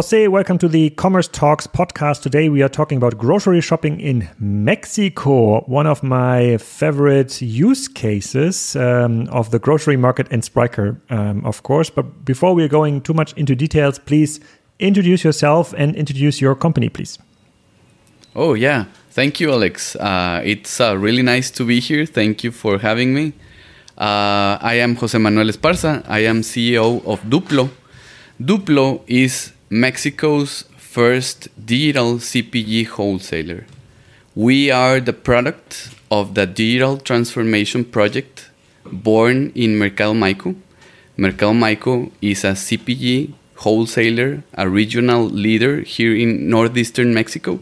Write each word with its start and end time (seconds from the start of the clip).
Jose, 0.00 0.28
welcome 0.28 0.56
to 0.56 0.66
the 0.66 0.88
Commerce 0.88 1.28
Talks 1.28 1.66
podcast. 1.66 2.22
Today 2.22 2.48
we 2.48 2.62
are 2.62 2.70
talking 2.70 2.96
about 2.96 3.18
grocery 3.18 3.60
shopping 3.60 4.00
in 4.00 4.30
Mexico, 4.38 5.60
one 5.66 5.86
of 5.86 6.02
my 6.02 6.56
favorite 6.56 7.42
use 7.42 7.86
cases 7.86 8.74
um, 8.76 9.28
of 9.28 9.50
the 9.50 9.58
grocery 9.58 9.98
market 9.98 10.26
and 10.30 10.42
Spryker, 10.42 10.98
um, 11.10 11.44
of 11.44 11.62
course. 11.64 11.90
But 11.90 12.24
before 12.24 12.54
we 12.54 12.64
are 12.64 12.68
going 12.68 13.02
too 13.02 13.12
much 13.12 13.34
into 13.34 13.54
details, 13.54 13.98
please 13.98 14.40
introduce 14.78 15.22
yourself 15.22 15.74
and 15.76 15.94
introduce 15.94 16.40
your 16.40 16.54
company, 16.54 16.88
please. 16.88 17.18
Oh, 18.34 18.54
yeah. 18.54 18.86
Thank 19.10 19.38
you, 19.38 19.52
Alex. 19.52 19.96
Uh, 19.96 20.40
it's 20.42 20.80
uh, 20.80 20.96
really 20.96 21.20
nice 21.20 21.50
to 21.50 21.66
be 21.66 21.78
here. 21.78 22.06
Thank 22.06 22.42
you 22.42 22.52
for 22.52 22.78
having 22.78 23.12
me. 23.12 23.34
Uh, 23.98 24.56
I 24.62 24.76
am 24.80 24.96
Jose 24.96 25.18
Manuel 25.18 25.48
Esparza. 25.48 26.02
I 26.08 26.20
am 26.20 26.40
CEO 26.40 27.04
of 27.04 27.20
Dupplo. 27.24 27.68
Dupplo 28.40 29.02
is 29.06 29.52
Mexico's 29.72 30.64
first 30.78 31.48
digital 31.64 32.14
CPG 32.16 32.88
wholesaler. 32.88 33.66
We 34.34 34.68
are 34.68 34.98
the 34.98 35.12
product 35.12 35.94
of 36.10 36.34
the 36.34 36.44
digital 36.44 36.98
transformation 36.98 37.84
project 37.84 38.50
born 38.84 39.52
in 39.54 39.78
Mercado 39.78 40.12
Maico. 40.12 40.56
Mercado 41.16 41.52
Maico 41.52 42.10
is 42.20 42.42
a 42.42 42.54
CPG 42.54 43.32
wholesaler, 43.58 44.42
a 44.54 44.68
regional 44.68 45.26
leader 45.26 45.82
here 45.82 46.16
in 46.16 46.50
northeastern 46.50 47.14
Mexico. 47.14 47.60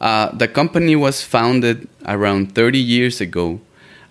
Uh, 0.00 0.30
the 0.30 0.46
company 0.46 0.94
was 0.94 1.24
founded 1.24 1.88
around 2.06 2.54
30 2.54 2.78
years 2.78 3.20
ago 3.20 3.60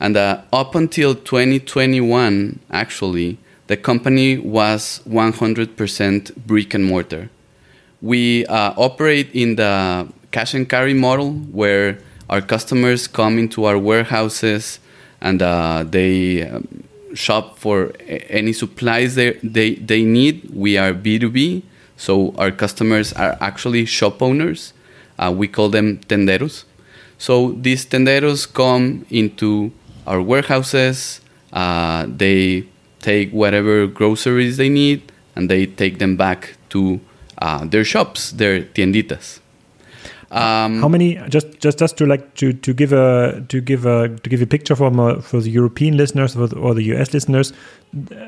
and 0.02 0.18
uh, 0.18 0.42
up 0.52 0.76
until 0.76 1.16
2021, 1.16 2.60
actually, 2.70 3.38
the 3.72 3.78
company 3.78 4.38
was 4.38 5.02
100% 5.08 6.36
brick 6.46 6.74
and 6.74 6.84
mortar. 6.84 7.30
We 8.02 8.46
uh, 8.48 8.74
operate 8.76 9.30
in 9.34 9.56
the 9.56 10.10
cash 10.32 10.54
and 10.54 10.68
carry 10.68 10.94
model 10.94 11.32
where 11.32 11.98
our 12.30 12.42
customers 12.42 13.08
come 13.08 13.40
into 13.40 13.64
our 13.64 13.78
warehouses 13.78 14.80
and 15.22 15.42
uh, 15.42 15.86
they 15.88 16.50
um, 16.50 16.84
shop 17.14 17.60
for 17.60 17.94
any 18.28 18.52
supplies 18.52 19.16
they, 19.16 19.40
they, 19.42 19.76
they 19.76 20.04
need. 20.04 20.50
We 20.54 20.78
are 20.78 20.94
B2B, 20.94 21.64
so 21.96 22.36
our 22.38 22.52
customers 22.52 23.14
are 23.14 23.38
actually 23.40 23.86
shop 23.86 24.22
owners. 24.22 24.74
Uh, 25.18 25.34
we 25.34 25.48
call 25.48 25.70
them 25.70 26.00
tenderos. 26.10 26.66
So 27.18 27.54
these 27.54 27.86
tenderos 27.86 28.52
come 28.52 29.06
into 29.10 29.72
our 30.06 30.22
warehouses. 30.22 31.22
Uh, 31.54 32.06
they 32.10 32.68
take 33.02 33.32
whatever 33.32 33.88
groceries 33.88 34.58
they 34.58 34.70
need 34.70 35.12
and 35.36 35.50
they 35.50 35.66
take 35.66 36.00
them 36.00 36.16
back 36.16 36.56
to 36.70 37.00
uh, 37.40 37.66
their 37.66 37.84
shops, 37.84 38.32
their 38.32 38.62
tienditas. 38.62 39.40
Um, 40.32 40.80
How 40.80 40.88
many? 40.88 41.16
Just, 41.28 41.60
just, 41.60 41.78
just 41.78 41.98
to 41.98 42.06
like 42.06 42.36
to 42.36 42.54
to 42.54 42.74
give 42.74 42.94
a 42.94 43.44
to 43.50 43.60
give 43.60 43.86
a 43.86 44.08
to 44.08 44.30
give 44.30 44.42
a 44.42 44.46
picture 44.46 44.78
for 44.78 45.22
for 45.22 45.42
the 45.42 45.50
European 45.50 45.98
listeners 45.98 46.38
or 46.38 46.48
the, 46.48 46.58
or 46.58 46.74
the 46.74 46.84
US 46.94 47.14
listeners. 47.14 47.52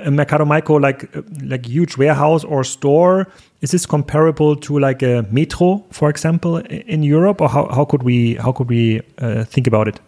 A 0.04 0.12
Mercado 0.12 0.44
Maico, 0.44 0.82
like 0.82 1.08
like 1.42 1.66
huge 1.66 1.98
warehouse 1.98 2.44
or 2.44 2.66
store, 2.66 3.28
is 3.62 3.72
this 3.72 3.86
comparable 3.86 4.58
to 4.58 4.80
like 4.80 5.02
a 5.02 5.26
Metro, 5.32 5.82
for 5.92 6.10
example, 6.10 6.58
in 6.58 7.04
Europe, 7.04 7.40
or 7.40 7.48
how, 7.48 7.70
how 7.70 7.86
could 7.86 8.04
we 8.04 8.36
how 8.36 8.52
could 8.52 8.68
we 8.68 9.00
uh, 9.20 9.46
think 9.46 9.66
about 9.66 9.88
it? 9.88 10.02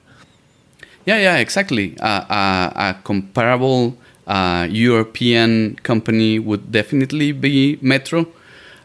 Yeah, 1.05 1.17
yeah, 1.17 1.37
exactly. 1.37 1.97
Uh, 1.99 2.25
uh, 2.27 2.71
a 2.75 2.95
comparable 3.05 3.95
uh, 4.27 4.67
European 4.69 5.75
company 5.83 6.39
would 6.39 6.71
definitely 6.71 7.31
be 7.31 7.77
Metro. 7.81 8.27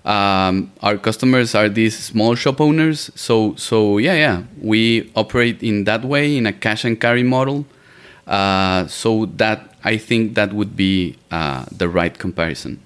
Um, 0.05 0.73
our 0.81 0.97
customers 0.97 1.55
are 1.55 1.69
these 1.69 1.99
small 1.99 2.35
shop 2.35 2.61
owners, 2.61 3.11
so 3.15 3.55
so 3.57 3.99
yeah, 3.99 4.15
yeah, 4.15 4.43
we 4.61 5.11
operate 5.15 5.63
in 5.63 5.85
that 5.85 6.05
way 6.05 6.37
in 6.37 6.47
a 6.47 6.53
cash 6.53 6.85
and 6.85 6.99
carry 6.99 7.23
model. 7.23 7.67
Uh, 8.27 8.87
so 8.87 9.27
that 9.37 9.75
I 9.85 9.99
think 9.99 10.35
that 10.37 10.53
would 10.53 10.77
be 10.77 11.17
uh, 11.31 11.65
the 11.71 11.89
right 11.89 12.17
comparison. 12.17 12.81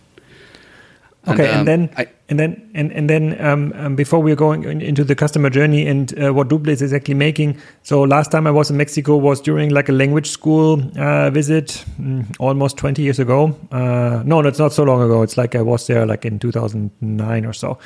Okay, 1.28 1.46
and, 1.46 1.52
um, 1.52 1.58
and 1.58 1.68
then 1.68 1.90
I, 1.96 2.06
and 2.28 2.38
then 2.38 2.70
and 2.74 2.90
and 2.92 3.10
then 3.10 3.38
um, 3.44 3.72
um, 3.76 3.96
before 3.96 4.20
we're 4.22 4.36
going 4.36 4.64
into 4.80 5.04
the 5.04 5.14
customer 5.14 5.50
journey 5.50 5.86
and 5.86 6.18
uh, 6.18 6.32
what 6.32 6.48
Dupplo 6.48 6.68
is 6.68 6.80
exactly 6.80 7.14
making. 7.14 7.60
So 7.82 8.02
last 8.02 8.30
time 8.30 8.46
I 8.46 8.50
was 8.50 8.70
in 8.70 8.76
Mexico 8.76 9.16
was 9.16 9.40
during 9.40 9.70
like 9.70 9.88
a 9.88 9.92
language 9.92 10.30
school 10.30 10.82
uh, 10.98 11.30
visit, 11.30 11.84
mm, 12.00 12.24
almost 12.38 12.78
20 12.78 13.02
years 13.02 13.18
ago. 13.18 13.56
Uh, 13.70 14.22
no, 14.24 14.40
no, 14.40 14.48
it's 14.48 14.58
not 14.58 14.72
so 14.72 14.84
long 14.84 15.02
ago. 15.02 15.22
It's 15.22 15.36
like 15.36 15.54
I 15.54 15.60
was 15.60 15.86
there 15.86 16.06
like 16.06 16.24
in 16.24 16.38
2009 16.38 17.44
or 17.44 17.52
so. 17.52 17.78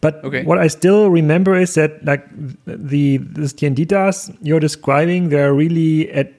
But 0.00 0.24
okay. 0.24 0.44
what 0.44 0.58
I 0.58 0.68
still 0.68 1.10
remember 1.10 1.56
is 1.56 1.74
that 1.74 2.04
like 2.04 2.26
the 2.64 3.18
the 3.18 3.42
tienditas 3.42 4.34
you're 4.40 4.60
describing, 4.60 5.28
they're 5.28 5.52
really 5.52 6.10
at 6.12 6.32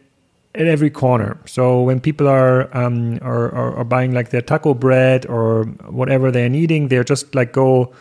at 0.57 0.65
every 0.65 0.89
corner. 0.89 1.37
So 1.45 1.81
when 1.81 1.99
people 1.99 2.27
are, 2.27 2.75
um, 2.75 3.19
are, 3.21 3.53
are, 3.53 3.75
are 3.77 3.83
buying 3.83 4.11
like 4.11 4.31
their 4.31 4.41
taco 4.41 4.73
bread 4.73 5.25
or 5.27 5.65
whatever 5.87 6.31
they're 6.31 6.49
needing, 6.49 6.87
they're 6.87 7.03
just 7.03 7.33
like 7.35 7.53
go 7.53 7.93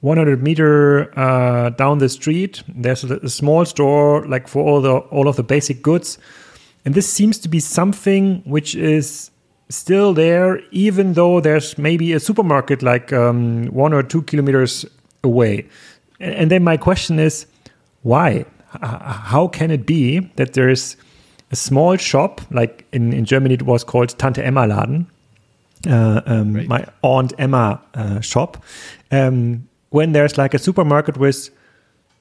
100 0.00 0.42
meter 0.42 1.18
uh, 1.18 1.70
down 1.70 1.98
the 1.98 2.08
street. 2.08 2.62
There's 2.68 3.02
a, 3.02 3.16
a, 3.16 3.28
small 3.28 3.64
store 3.64 4.24
like 4.26 4.46
for 4.46 4.62
all 4.62 4.80
the 4.80 4.98
all 4.98 5.26
of 5.26 5.36
the 5.36 5.42
basic 5.42 5.82
goods, 5.82 6.18
and 6.84 6.94
this 6.94 7.12
seems 7.12 7.38
to 7.38 7.48
be 7.48 7.58
something 7.58 8.42
which 8.44 8.76
is 8.76 9.30
still 9.68 10.14
there, 10.14 10.60
even 10.70 11.14
though 11.14 11.40
there's 11.40 11.76
maybe 11.76 12.12
a 12.12 12.20
supermarket 12.20 12.82
like 12.82 13.12
um, 13.12 13.66
one 13.66 13.92
or 13.92 14.02
two 14.02 14.22
kilometers 14.22 14.86
away. 15.24 15.66
And 16.20 16.50
then 16.50 16.62
my 16.62 16.76
question 16.76 17.18
is, 17.18 17.46
why? 18.02 18.44
How 18.80 19.48
can 19.48 19.70
it 19.70 19.86
be 19.86 20.20
that 20.36 20.52
there's 20.52 20.96
a 21.50 21.56
small 21.56 21.96
shop, 21.96 22.40
like 22.50 22.84
in, 22.92 23.12
in 23.12 23.24
Germany 23.24 23.54
it 23.54 23.62
was 23.62 23.84
called 23.84 24.18
Tante 24.18 24.42
Emma 24.42 24.66
Laden, 24.66 25.06
uh, 25.88 26.20
um, 26.26 26.54
right. 26.54 26.68
my 26.68 26.86
Aunt 27.02 27.32
Emma 27.38 27.80
uh, 27.94 28.20
shop, 28.20 28.62
um, 29.10 29.68
when 29.90 30.12
there's 30.12 30.36
like 30.36 30.54
a 30.54 30.58
supermarket 30.58 31.16
with 31.16 31.50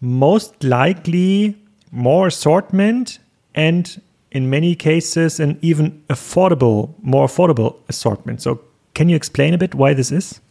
most 0.01 0.63
likely 0.63 1.55
more 1.91 2.27
assortment 2.27 3.19
and 3.55 4.01
in 4.31 4.49
many 4.49 4.75
cases 4.75 5.39
an 5.39 5.57
even 5.61 6.03
affordable, 6.09 6.93
more 7.01 7.25
affordable 7.25 7.77
assortment. 7.87 8.41
So 8.41 8.59
can 8.93 9.09
you 9.09 9.15
explain 9.15 9.53
a 9.53 9.57
bit 9.57 9.73
why 9.73 9.93
this 9.93 10.11
is? 10.11 10.41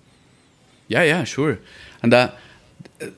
Yeah, 0.89 1.03
yeah, 1.03 1.25
sure. 1.25 1.59
And 2.03 2.13
uh, 2.13 2.31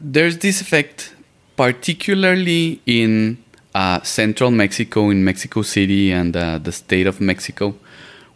there's 0.00 0.38
this 0.38 0.60
effect 0.60 1.14
particularly 1.56 2.80
in 2.84 3.38
uh, 3.76 4.00
central 4.02 4.50
Mexico, 4.50 5.10
in 5.10 5.22
Mexico 5.22 5.60
City 5.60 6.10
and 6.10 6.34
uh, 6.34 6.56
the 6.56 6.72
state 6.72 7.06
of 7.06 7.20
Mexico, 7.20 7.74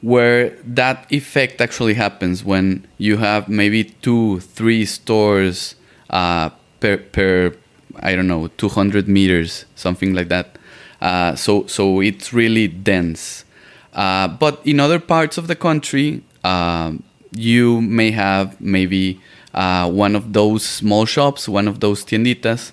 where 0.03 0.51
that 0.63 1.11
effect 1.11 1.63
actually 1.63 1.95
happens 1.95 2.45
when 2.45 2.87
you 2.99 3.17
have 3.17 3.49
maybe 3.49 3.85
two, 3.85 4.41
three 4.41 4.85
stores 4.85 5.77
uh, 6.11 6.51
per, 6.81 6.99
per, 6.99 7.55
I 8.01 8.15
don't 8.15 8.29
know, 8.29 8.49
200 8.59 9.09
meters, 9.09 9.65
something 9.77 10.13
like 10.13 10.29
that. 10.29 10.59
Uh, 11.01 11.35
so, 11.35 11.67
so 11.67 12.01
it's 12.01 12.35
really 12.35 12.69
dense. 12.69 13.47
Uh, 13.95 14.29
but 14.29 14.61
in 14.67 14.79
other 14.79 15.01
parts 15.01 15.39
of 15.39 15.49
the 15.49 15.57
country, 15.57 16.23
um, 16.45 17.03
you 17.33 17.81
may 17.81 18.11
have 18.11 18.61
maybe 18.61 19.19
uh, 19.55 19.91
one 19.91 20.15
of 20.15 20.35
those 20.35 20.63
small 20.67 21.07
shops, 21.07 21.49
one 21.49 21.67
of 21.67 21.81
those 21.81 22.05
tienditas, 22.05 22.73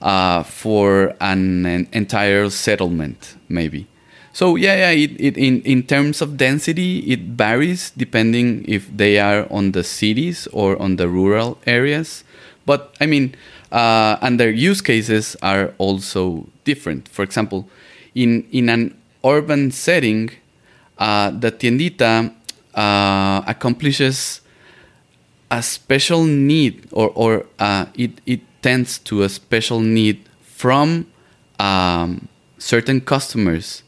uh, 0.00 0.42
for 0.42 1.14
an, 1.20 1.66
an, 1.66 1.88
entire 1.92 2.48
settlement, 2.50 3.36
maybe. 3.48 3.86
So 4.32 4.56
yeah, 4.56 4.76
yeah. 4.76 4.90
It, 4.90 5.20
it, 5.20 5.36
in 5.36 5.60
in 5.62 5.82
terms 5.82 6.22
of 6.22 6.36
density, 6.36 7.00
it 7.00 7.20
varies 7.20 7.90
depending 7.96 8.64
if 8.68 8.88
they 8.96 9.18
are 9.18 9.46
on 9.50 9.72
the 9.72 9.82
cities 9.82 10.46
or 10.52 10.80
on 10.80 10.96
the 10.96 11.08
rural 11.08 11.58
areas. 11.66 12.24
But 12.64 12.94
I 13.00 13.06
mean, 13.06 13.34
uh, 13.72 14.16
and 14.22 14.38
their 14.38 14.50
use 14.50 14.80
cases 14.80 15.36
are 15.42 15.74
also 15.78 16.46
different. 16.64 17.08
For 17.08 17.22
example, 17.22 17.68
in 18.14 18.46
in 18.52 18.68
an 18.68 18.94
urban 19.24 19.72
setting, 19.72 20.30
uh, 20.98 21.30
the 21.30 21.50
tiendita 21.50 22.32
uh, 22.74 23.42
accomplishes 23.46 24.40
a 25.50 25.62
special 25.62 26.24
need, 26.24 26.86
or 26.92 27.10
or 27.14 27.46
uh, 27.58 27.86
it 27.94 28.12
it 28.26 28.40
tends 28.62 28.98
to 28.98 29.22
a 29.22 29.28
special 29.28 29.80
need 29.80 30.28
from 30.42 31.06
um, 31.58 32.28
certain 32.58 33.00
customers 33.00 33.82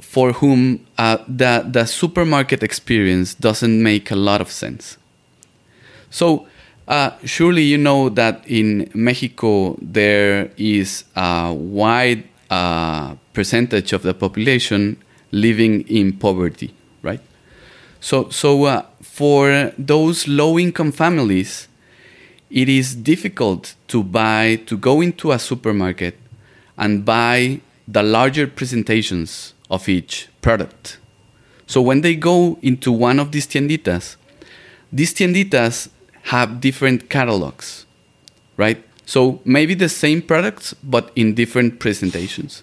for 0.00 0.32
whom 0.32 0.86
uh, 0.96 1.18
the, 1.28 1.66
the 1.68 1.84
supermarket 1.84 2.62
experience 2.62 3.34
doesn't 3.34 3.82
make 3.82 4.10
a 4.10 4.16
lot 4.16 4.40
of 4.40 4.50
sense. 4.50 4.96
So, 6.10 6.46
uh, 6.86 7.10
surely 7.24 7.62
you 7.62 7.76
know 7.76 8.08
that 8.08 8.42
in 8.46 8.90
Mexico 8.94 9.76
there 9.82 10.50
is 10.56 11.04
a 11.14 11.52
wide 11.52 12.24
uh, 12.48 13.14
percentage 13.34 13.92
of 13.92 14.02
the 14.02 14.14
population 14.14 14.96
living 15.30 15.82
in 15.82 16.14
poverty, 16.14 16.72
right? 17.02 17.20
So, 18.00 18.30
so 18.30 18.64
uh, 18.64 18.86
for 19.02 19.72
those 19.76 20.26
low 20.26 20.58
income 20.58 20.92
families, 20.92 21.68
it 22.50 22.68
is 22.68 22.94
difficult 22.94 23.74
to 23.88 24.02
buy 24.02 24.56
to 24.66 24.76
go 24.76 25.00
into 25.00 25.32
a 25.32 25.38
supermarket 25.38 26.18
and 26.76 27.04
buy 27.04 27.60
the 27.86 28.02
larger 28.02 28.46
presentations 28.46 29.54
of 29.70 29.88
each 29.88 30.28
product. 30.40 30.98
So 31.66 31.82
when 31.82 32.00
they 32.00 32.14
go 32.14 32.58
into 32.62 32.90
one 32.90 33.18
of 33.18 33.32
these 33.32 33.46
tienditas, 33.46 34.16
these 34.92 35.12
tienditas 35.12 35.88
have 36.24 36.60
different 36.60 37.10
catalogs, 37.10 37.86
right? 38.56 38.82
So 39.04 39.40
maybe 39.44 39.74
the 39.74 39.88
same 39.88 40.22
products, 40.22 40.74
but 40.82 41.10
in 41.16 41.34
different 41.34 41.80
presentations. 41.80 42.62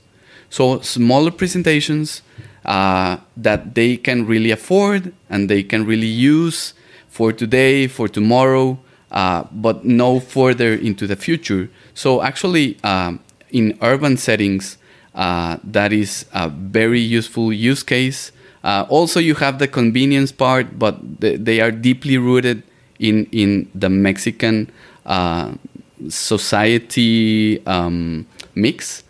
So 0.50 0.80
smaller 0.82 1.32
presentations 1.32 2.22
uh, 2.64 3.18
that 3.38 3.76
they 3.76 3.98
can 3.98 4.26
really 4.26 4.52
afford 4.52 5.14
and 5.30 5.50
they 5.50 5.64
can 5.64 5.86
really 5.86 6.08
use 6.08 6.74
for 7.08 7.32
today, 7.32 7.88
for 7.88 8.08
tomorrow, 8.08 8.80
uh, 9.12 9.44
but 9.52 9.86
no 9.86 10.20
further 10.20 10.74
into 10.74 11.08
the 11.08 11.16
future. 11.16 11.70
So 11.94 12.22
actually, 12.22 12.78
um, 12.84 13.20
in 13.52 13.78
urban 13.82 14.18
settings, 14.18 14.78
uh, 15.14 15.58
that 15.64 15.94
is 15.94 16.26
a 16.34 16.50
very 16.50 17.00
useful 17.00 17.54
use 17.54 17.84
case. 17.84 18.32
Uh, 18.64 18.86
also, 18.90 19.20
you 19.20 19.36
have 19.36 19.60
the 19.60 19.68
convenience 19.68 20.32
part, 20.32 20.78
but 20.80 21.22
th- 21.22 21.40
they 21.40 21.62
are 21.62 21.72
deeply 21.72 22.18
rooted 22.18 22.64
in 23.00 23.26
in 23.32 23.70
the 23.76 23.90
Mexican 23.90 24.72
uh, 25.06 25.54
society 26.10 27.66
um, 27.66 28.26
mix. 28.56 29.04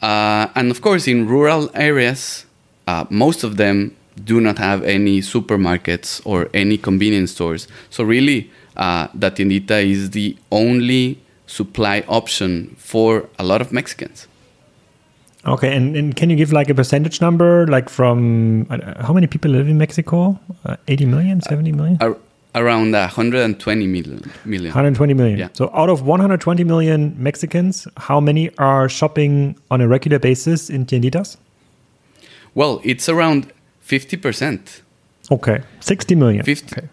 Uh, 0.00 0.48
and 0.54 0.70
of 0.70 0.80
course, 0.80 1.06
in 1.06 1.28
rural 1.28 1.70
areas, 1.74 2.44
uh, 2.86 3.04
most 3.08 3.44
of 3.44 3.56
them 3.56 3.94
do 4.24 4.40
not 4.40 4.58
have 4.58 4.82
any 4.82 5.20
supermarkets 5.20 6.20
or 6.24 6.48
any 6.52 6.76
convenience 6.76 7.30
stores. 7.32 7.68
So 7.90 8.04
really, 8.04 8.50
uh, 8.76 9.08
the 9.14 9.30
tiendita 9.30 9.84
is 9.84 10.10
the 10.10 10.36
only 10.50 11.18
supply 11.46 12.04
option 12.08 12.74
for 12.78 13.28
a 13.38 13.44
lot 13.44 13.60
of 13.60 13.72
Mexicans. 13.72 14.26
Okay, 15.44 15.76
and, 15.76 15.96
and 15.96 16.14
can 16.14 16.30
you 16.30 16.36
give 16.36 16.52
like 16.52 16.70
a 16.70 16.74
percentage 16.74 17.20
number, 17.20 17.66
like 17.66 17.88
from 17.88 18.66
uh, 18.70 19.02
how 19.02 19.12
many 19.12 19.26
people 19.26 19.50
live 19.50 19.68
in 19.68 19.76
Mexico? 19.76 20.38
Uh, 20.64 20.76
80 20.86 21.06
million, 21.06 21.40
70 21.40 21.72
million? 21.72 21.98
Uh, 22.00 22.14
around 22.54 22.92
120 22.92 23.86
million, 23.86 24.30
million. 24.44 24.66
120 24.66 25.14
million. 25.14 25.38
Yeah. 25.38 25.48
So 25.52 25.70
out 25.74 25.88
of 25.88 26.02
120 26.02 26.62
million 26.62 27.14
Mexicans, 27.20 27.88
how 27.96 28.20
many 28.20 28.56
are 28.58 28.88
shopping 28.88 29.56
on 29.70 29.80
a 29.80 29.88
regular 29.88 30.20
basis 30.20 30.70
in 30.70 30.86
tienditas? 30.86 31.36
Well, 32.54 32.80
it's 32.84 33.08
around 33.08 33.52
50%. 33.84 34.82
Okay, 35.30 35.62
60 35.80 36.14
million. 36.14 36.44
50, 36.44 36.76
okay. 36.76 36.88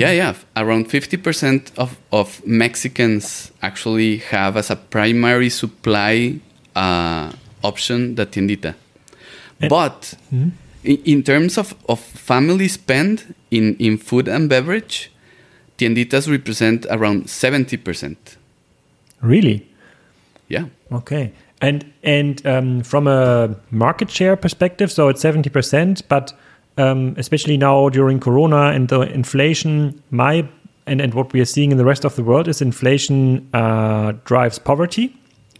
Yeah, 0.00 0.12
yeah. 0.12 0.34
Around 0.56 0.88
50% 0.88 1.76
of, 1.76 1.98
of 2.10 2.44
Mexicans 2.46 3.52
actually 3.60 4.16
have 4.18 4.56
as 4.56 4.70
a 4.70 4.76
primary 4.76 5.50
supply 5.50 6.40
uh, 6.74 7.32
option 7.62 8.14
the 8.14 8.24
tiendita. 8.24 8.74
And, 9.60 9.68
but 9.68 10.14
mm-hmm. 10.32 10.50
in, 10.84 10.96
in, 11.04 11.22
terms 11.22 11.58
of, 11.58 11.74
of 11.86 12.00
family 12.00 12.68
spend 12.68 13.34
in, 13.50 13.76
in 13.76 13.98
food 13.98 14.26
and 14.26 14.48
beverage, 14.48 15.12
tienditas 15.76 16.30
represent 16.30 16.86
around 16.88 17.24
70%. 17.24 18.16
Really? 19.20 19.68
Yeah. 20.48 20.66
Okay. 20.90 21.32
And 21.60 21.92
and 22.02 22.46
um, 22.46 22.82
from 22.82 23.06
a 23.06 23.54
market 23.70 24.10
share 24.10 24.34
perspective, 24.34 24.90
so 24.90 25.08
it's 25.08 25.22
70%, 25.22 26.02
but 26.08 26.32
um, 26.76 27.14
especially 27.18 27.56
now 27.56 27.88
during 27.88 28.20
Corona 28.20 28.70
and 28.70 28.88
the 28.88 29.00
inflation, 29.00 30.02
my 30.10 30.48
and, 30.86 31.00
and 31.00 31.14
what 31.14 31.32
we 31.32 31.40
are 31.40 31.46
seeing 31.46 31.70
in 31.70 31.78
the 31.78 31.84
rest 31.84 32.04
of 32.04 32.16
the 32.16 32.24
world 32.24 32.48
is 32.48 32.60
inflation 32.60 33.48
uh, 33.54 34.12
drives 34.24 34.58
poverty. 34.58 35.14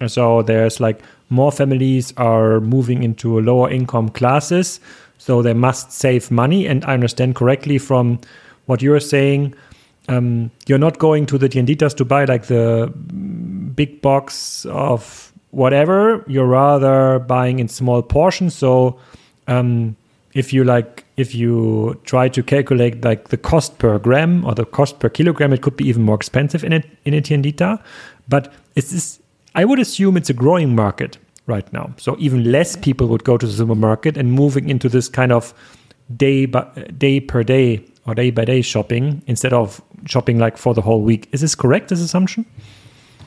So 0.06 0.42
there's 0.42 0.80
like 0.80 1.02
more 1.28 1.52
families 1.52 2.12
are 2.16 2.60
moving 2.60 3.02
into 3.02 3.40
lower 3.40 3.70
income 3.70 4.08
classes, 4.08 4.80
so 5.18 5.42
they 5.42 5.52
must 5.52 5.92
save 5.92 6.30
money. 6.30 6.66
And 6.66 6.84
I 6.84 6.94
understand 6.94 7.36
correctly 7.36 7.78
from 7.78 8.18
what 8.66 8.82
you're 8.82 9.00
saying, 9.00 9.54
um, 10.08 10.50
you're 10.66 10.78
not 10.78 10.98
going 10.98 11.26
to 11.26 11.38
the 11.38 11.48
tienditas 11.48 11.94
to 11.96 12.04
buy 12.04 12.24
like 12.24 12.46
the 12.46 12.92
big 13.74 14.00
box 14.00 14.64
of 14.66 15.32
whatever. 15.50 16.24
You're 16.26 16.46
rather 16.46 17.18
buying 17.18 17.58
in 17.58 17.68
small 17.68 18.02
portions. 18.02 18.54
So 18.54 18.98
um, 19.46 19.96
if 20.34 20.52
you 20.52 20.64
like, 20.64 21.04
if 21.16 21.34
you 21.34 22.00
try 22.04 22.28
to 22.28 22.42
calculate 22.42 23.04
like 23.04 23.28
the 23.28 23.36
cost 23.36 23.78
per 23.78 23.98
gram 23.98 24.44
or 24.44 24.54
the 24.54 24.64
cost 24.64 25.00
per 25.00 25.08
kilogram, 25.08 25.52
it 25.52 25.62
could 25.62 25.76
be 25.76 25.88
even 25.88 26.02
more 26.02 26.14
expensive 26.14 26.64
in 26.64 26.72
a 26.72 26.82
in 27.04 27.14
a 27.14 27.20
tiendita. 27.20 27.82
But 28.28 28.52
it's 28.76 28.90
this 28.90 29.20
I 29.54 29.64
would 29.64 29.78
assume 29.78 30.16
it's 30.16 30.30
a 30.30 30.34
growing 30.34 30.74
market 30.74 31.18
right 31.46 31.70
now. 31.72 31.92
So 31.98 32.16
even 32.18 32.50
less 32.50 32.76
people 32.76 33.08
would 33.08 33.24
go 33.24 33.36
to 33.36 33.46
the 33.46 33.52
supermarket 33.52 34.16
and 34.16 34.32
moving 34.32 34.68
into 34.68 34.88
this 34.88 35.08
kind 35.08 35.32
of 35.32 35.52
day 36.16 36.46
by 36.46 36.64
day 36.96 37.20
per 37.20 37.42
day 37.42 37.84
or 38.06 38.14
day 38.14 38.30
by 38.30 38.44
day 38.44 38.62
shopping 38.62 39.22
instead 39.26 39.52
of 39.52 39.82
shopping 40.06 40.38
like 40.38 40.56
for 40.56 40.74
the 40.74 40.82
whole 40.82 41.02
week. 41.02 41.28
Is 41.32 41.40
this 41.40 41.54
correct, 41.54 41.88
this 41.88 42.00
assumption? 42.00 42.46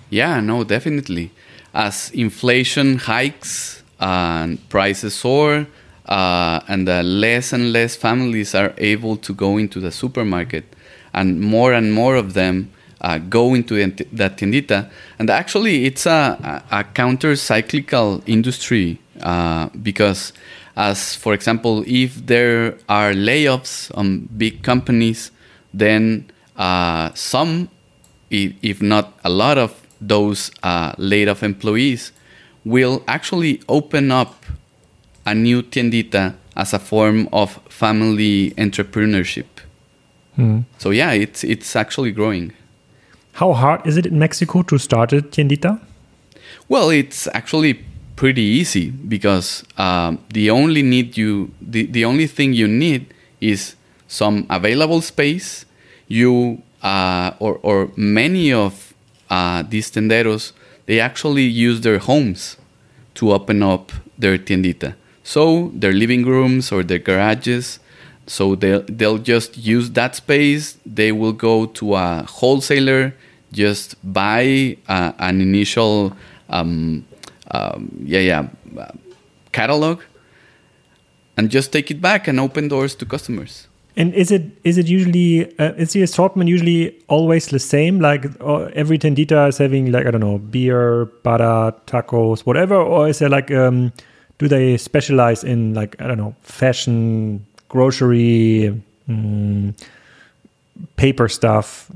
Yeah, 0.10 0.40
no, 0.40 0.64
definitely. 0.64 1.32
As 1.74 2.12
inflation 2.12 2.98
hikes 3.00 3.84
and 4.00 4.58
prices 4.70 5.14
soar, 5.14 5.68
uh, 6.06 6.60
and 6.68 6.88
uh, 6.90 7.02
less 7.02 7.54
and 7.54 7.72
less 7.72 7.96
families 7.96 8.54
are 8.56 8.74
able 8.78 9.16
to 9.18 9.34
go 9.34 9.58
into 9.58 9.80
the 9.80 9.92
supermarket, 9.92 10.66
and 11.14 11.40
more 11.40 11.74
and 11.74 11.94
more 11.94 12.16
of 12.16 12.34
them 12.34 12.72
uh, 13.02 13.18
go 13.18 13.54
into 13.54 13.76
that 14.12 14.38
tiendita. 14.38 14.90
And 15.20 15.30
actually, 15.30 15.86
it's 15.86 16.06
a, 16.06 16.64
a 16.72 16.84
counter 16.84 17.36
cyclical 17.36 18.24
industry 18.26 19.00
uh, 19.22 19.70
because, 19.82 20.34
as 20.76 21.16
for 21.16 21.34
example, 21.34 21.84
if 21.86 22.26
there 22.26 22.78
are 22.90 23.12
layoffs 23.12 23.96
on 23.96 24.30
big 24.38 24.64
companies, 24.64 25.32
then 25.74 26.32
uh, 26.56 27.12
some, 27.14 27.70
if 28.30 28.82
not 28.82 29.14
a 29.24 29.30
lot 29.30 29.58
of 29.58 29.80
those 30.00 30.52
uh, 30.64 30.94
laid 30.98 31.30
off 31.30 31.44
employees, 31.44 32.12
will 32.66 33.04
actually 33.08 33.62
open 33.68 34.12
up 34.12 34.46
a 35.26 35.34
new 35.34 35.62
tiendita 35.62 36.36
as 36.56 36.74
a 36.74 36.80
form 36.80 37.28
of 37.32 37.60
family 37.70 38.52
entrepreneurship. 38.58 39.46
Mm. 40.38 40.66
So 40.78 40.92
yeah, 40.92 41.12
it's 41.12 41.44
it's 41.44 41.76
actually 41.76 42.12
growing. 42.12 42.54
How 43.34 43.54
hard 43.54 43.86
is 43.86 43.98
it 43.98 44.06
in 44.06 44.20
Mexico 44.20 44.62
to 44.64 44.78
start 44.78 45.14
a 45.14 45.22
tiendita? 45.22 45.80
Well, 46.70 46.90
it's 46.90 47.28
actually 47.34 47.80
pretty 48.16 48.42
easy 48.42 48.92
because 48.92 49.64
um, 49.78 50.20
the 50.30 50.50
only 50.50 50.82
need 50.82 51.18
you 51.18 51.52
the, 51.62 51.86
the 51.86 52.06
only 52.06 52.28
thing 52.28 52.54
you 52.54 52.68
need 52.68 53.14
is 53.42 53.76
some 54.08 54.46
available 54.50 55.02
space. 55.02 55.66
You 56.08 56.62
uh, 56.82 57.32
or 57.40 57.60
or 57.64 57.92
many 57.96 58.54
of 58.54 58.94
uh, 59.30 59.64
these 59.64 59.90
tenderos 59.90 60.54
they 60.86 61.00
actually 61.00 61.44
use 61.44 61.82
their 61.82 61.98
homes 61.98 62.58
to 63.16 63.32
open 63.32 63.64
up 63.64 63.92
their 64.18 64.38
tiendita. 64.38 64.96
So 65.24 65.72
their 65.74 65.94
living 65.94 66.26
rooms 66.26 66.72
or 66.72 66.84
their 66.84 67.00
garages. 67.00 67.80
So 68.28 68.56
they'll 68.56 68.84
they'll 68.84 69.18
just 69.18 69.58
use 69.58 69.92
that 69.92 70.16
space. 70.16 70.78
They 70.86 71.12
will 71.12 71.34
go 71.34 71.66
to 71.66 71.96
a 71.96 72.24
wholesaler 72.28 73.14
just 73.54 73.96
buy 74.04 74.76
uh, 74.90 75.14
an 75.20 75.40
initial 75.40 76.12
um, 76.50 77.06
um, 77.52 77.90
yeah 78.04 78.20
yeah 78.20 78.48
uh, 78.78 78.92
catalog 79.52 80.02
and 81.38 81.50
just 81.50 81.72
take 81.72 81.90
it 81.90 82.02
back 82.02 82.28
and 82.28 82.40
open 82.40 82.68
doors 82.68 82.96
to 82.96 83.06
customers 83.06 83.68
and 83.96 84.14
is 84.16 84.32
it 84.32 84.44
is 84.64 84.78
it 84.78 84.88
usually 84.88 85.46
uh, 85.60 85.74
is 85.74 85.94
the 85.94 86.02
assortment 86.02 86.50
usually 86.50 86.96
always 87.08 87.48
the 87.48 87.60
same 87.60 88.00
like 88.00 88.26
uh, 88.42 88.66
every 88.74 88.98
tendita 88.98 89.48
is 89.48 89.58
having 89.60 89.92
like 89.92 90.06
i 90.06 90.12
don't 90.12 90.22
know 90.22 90.40
beer 90.40 91.06
para 91.24 91.74
tacos 91.86 92.42
whatever 92.42 92.76
or 92.76 93.08
is 93.08 93.20
there 93.20 93.30
like 93.30 93.52
um, 93.52 93.94
do 94.38 94.48
they 94.48 94.78
specialize 94.78 95.44
in 95.44 95.74
like 95.74 95.96
i 96.02 96.08
don't 96.08 96.18
know 96.18 96.36
fashion 96.42 97.46
grocery 97.70 98.82
mm, 99.10 99.74
paper 100.96 101.28
stuff? 101.28 101.90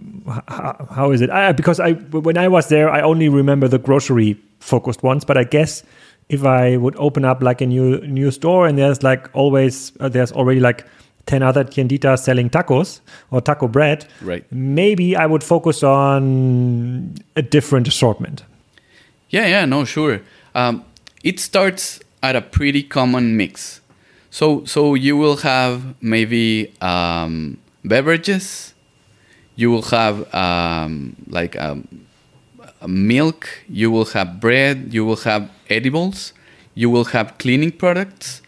How, 0.48 0.88
how 0.91 1.12
is 1.12 1.22
it? 1.22 1.29
I, 1.29 1.51
because 1.51 1.79
i 1.79 1.94
when 1.94 2.38
i 2.38 2.48
was 2.48 2.67
there 2.70 2.89
i 2.89 3.01
only 3.01 3.29
remember 3.29 3.67
the 3.67 3.77
grocery 3.77 4.38
focused 4.60 5.03
ones 5.03 5.24
but 5.24 5.38
i 5.38 5.44
guess 5.44 5.84
if 6.29 6.44
i 6.44 6.75
would 6.77 6.96
open 6.98 7.24
up 7.24 7.41
like 7.41 7.62
a 7.62 7.65
new 7.65 8.00
new 8.01 8.32
store 8.32 8.67
and 8.67 8.77
there's 8.77 9.03
like 9.03 9.29
always 9.34 9.94
uh, 10.00 10.10
there's 10.10 10.32
already 10.32 10.60
like 10.60 10.86
10 11.27 11.44
other 11.44 11.63
tienditas 11.63 12.20
selling 12.20 12.50
tacos 12.50 13.00
or 13.32 13.39
taco 13.39 13.67
bread 13.67 14.06
right. 14.22 14.46
maybe 14.51 15.15
i 15.15 15.25
would 15.25 15.44
focus 15.44 15.84
on 15.84 17.15
a 17.36 17.41
different 17.41 17.88
assortment. 17.88 18.44
Yeah 19.29 19.46
yeah 19.48 19.65
no 19.65 19.86
sure. 19.86 20.22
Um, 20.56 20.84
it 21.24 21.39
starts 21.39 22.00
at 22.27 22.36
a 22.36 22.41
pretty 22.41 22.84
common 22.84 23.38
mix. 23.38 23.81
So 24.29 24.65
so 24.65 24.93
you 24.96 25.15
will 25.17 25.38
have 25.38 25.96
maybe 26.01 26.74
um, 26.81 27.57
beverages, 27.84 28.74
you 29.55 29.72
will 29.72 29.88
have 29.98 30.15
um, 30.34 31.15
like 31.27 31.55
um, 31.55 31.88
milk, 32.86 33.50
you 33.69 33.89
will 33.89 34.05
have 34.05 34.39
bread, 34.39 34.93
you 34.93 35.05
will 35.05 35.22
have 35.24 35.50
edibles, 35.69 36.34
you 36.75 36.89
will 36.89 37.05
have 37.05 37.38
cleaning 37.38 37.72
products, 37.72 38.41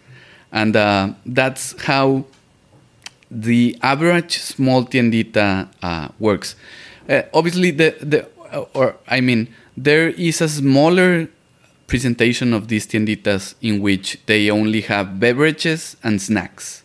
and 0.52 0.76
uh, 0.76 1.14
that's 1.26 1.82
how 1.84 2.26
the 3.32 3.78
average 3.82 4.40
small 4.40 4.84
tiendita 4.86 5.70
uh, 5.82 6.10
works. 6.20 6.56
Uh, 7.08 7.24
obviously, 7.34 7.72
the 7.72 7.96
the 8.02 8.28
or 8.74 8.98
I 9.08 9.22
mean, 9.22 9.48
there 9.78 10.10
is 10.10 10.42
a 10.42 10.50
smaller 10.50 11.30
presentation 11.90 12.54
of 12.54 12.68
these 12.68 12.88
tienditas 12.88 13.56
in 13.62 13.82
which 13.82 14.18
they 14.28 14.50
only 14.50 14.82
have 14.82 15.20
beverages 15.20 15.98
and 16.04 16.22
snacks, 16.22 16.84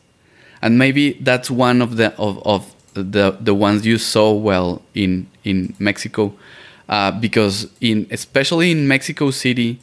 and 0.61 0.78
maybe 0.78 1.12
that's 1.20 1.50
one 1.50 1.80
of 1.82 1.96
the 1.96 2.12
of, 2.16 2.44
of 2.46 2.75
the 2.94 3.37
the 3.40 3.54
ones 3.54 3.87
you 3.87 3.99
saw 3.99 4.32
well 4.32 4.82
in 4.94 5.28
in 5.44 5.75
Mexico, 5.78 6.32
uh, 6.88 7.12
because 7.12 7.68
in 7.80 8.06
especially 8.11 8.70
in 8.70 8.88
Mexico 8.88 9.30
City, 9.30 9.78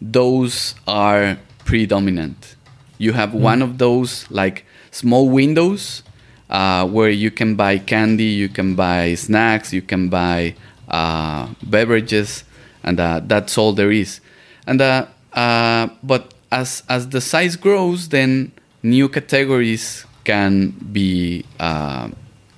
those 0.00 0.74
are 0.86 1.36
predominant. 1.64 2.56
You 2.98 3.12
have 3.12 3.30
mm. 3.30 3.40
one 3.40 3.62
of 3.62 3.78
those 3.78 4.30
like 4.30 4.64
small 4.90 5.28
windows 5.28 6.02
uh, 6.50 6.86
where 6.86 7.10
you 7.10 7.30
can 7.30 7.56
buy 7.56 7.78
candy, 7.78 8.24
you 8.24 8.48
can 8.48 8.76
buy 8.76 9.14
snacks, 9.14 9.72
you 9.72 9.82
can 9.82 10.08
buy 10.08 10.54
uh, 10.88 11.48
beverages, 11.62 12.44
and 12.84 13.00
uh, 13.00 13.20
that's 13.24 13.58
all 13.58 13.72
there 13.72 13.90
is. 13.90 14.20
And 14.66 14.80
uh, 14.80 15.06
uh, 15.32 15.88
but 16.02 16.34
as 16.50 16.82
as 16.88 17.08
the 17.08 17.20
size 17.20 17.56
grows, 17.56 18.08
then 18.08 18.52
new 18.82 19.08
categories 19.08 20.06
can 20.24 20.70
be 20.92 21.44
uh, 21.58 22.10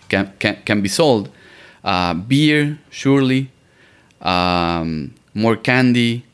can, 0.08 0.32
can 0.38 0.56
can 0.64 0.82
be 0.82 0.88
sold. 0.88 1.30
beer, 2.28 2.78
surely, 2.90 3.50
um, 4.20 5.14
more 5.34 5.56
candy, 5.56 6.24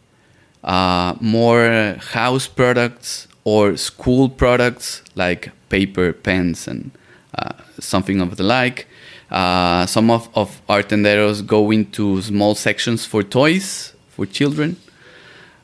more 1.20 1.96
house 2.12 2.46
products 2.48 3.28
or 3.44 3.76
school 3.76 4.28
products 4.28 5.02
like 5.14 5.50
paper, 5.68 6.12
pens, 6.12 6.68
and 6.68 6.90
uh, 7.38 7.52
something 7.78 8.20
of 8.20 8.36
the 8.36 8.42
like. 8.42 8.86
Uh, 9.30 9.86
some 9.86 10.10
of, 10.10 10.28
of 10.34 10.60
our 10.68 10.82
tenderos 10.82 11.46
go 11.46 11.70
into 11.70 12.20
small 12.20 12.54
sections 12.54 13.06
for 13.06 13.22
toys 13.22 13.94
for 14.08 14.26
children. 14.26 14.76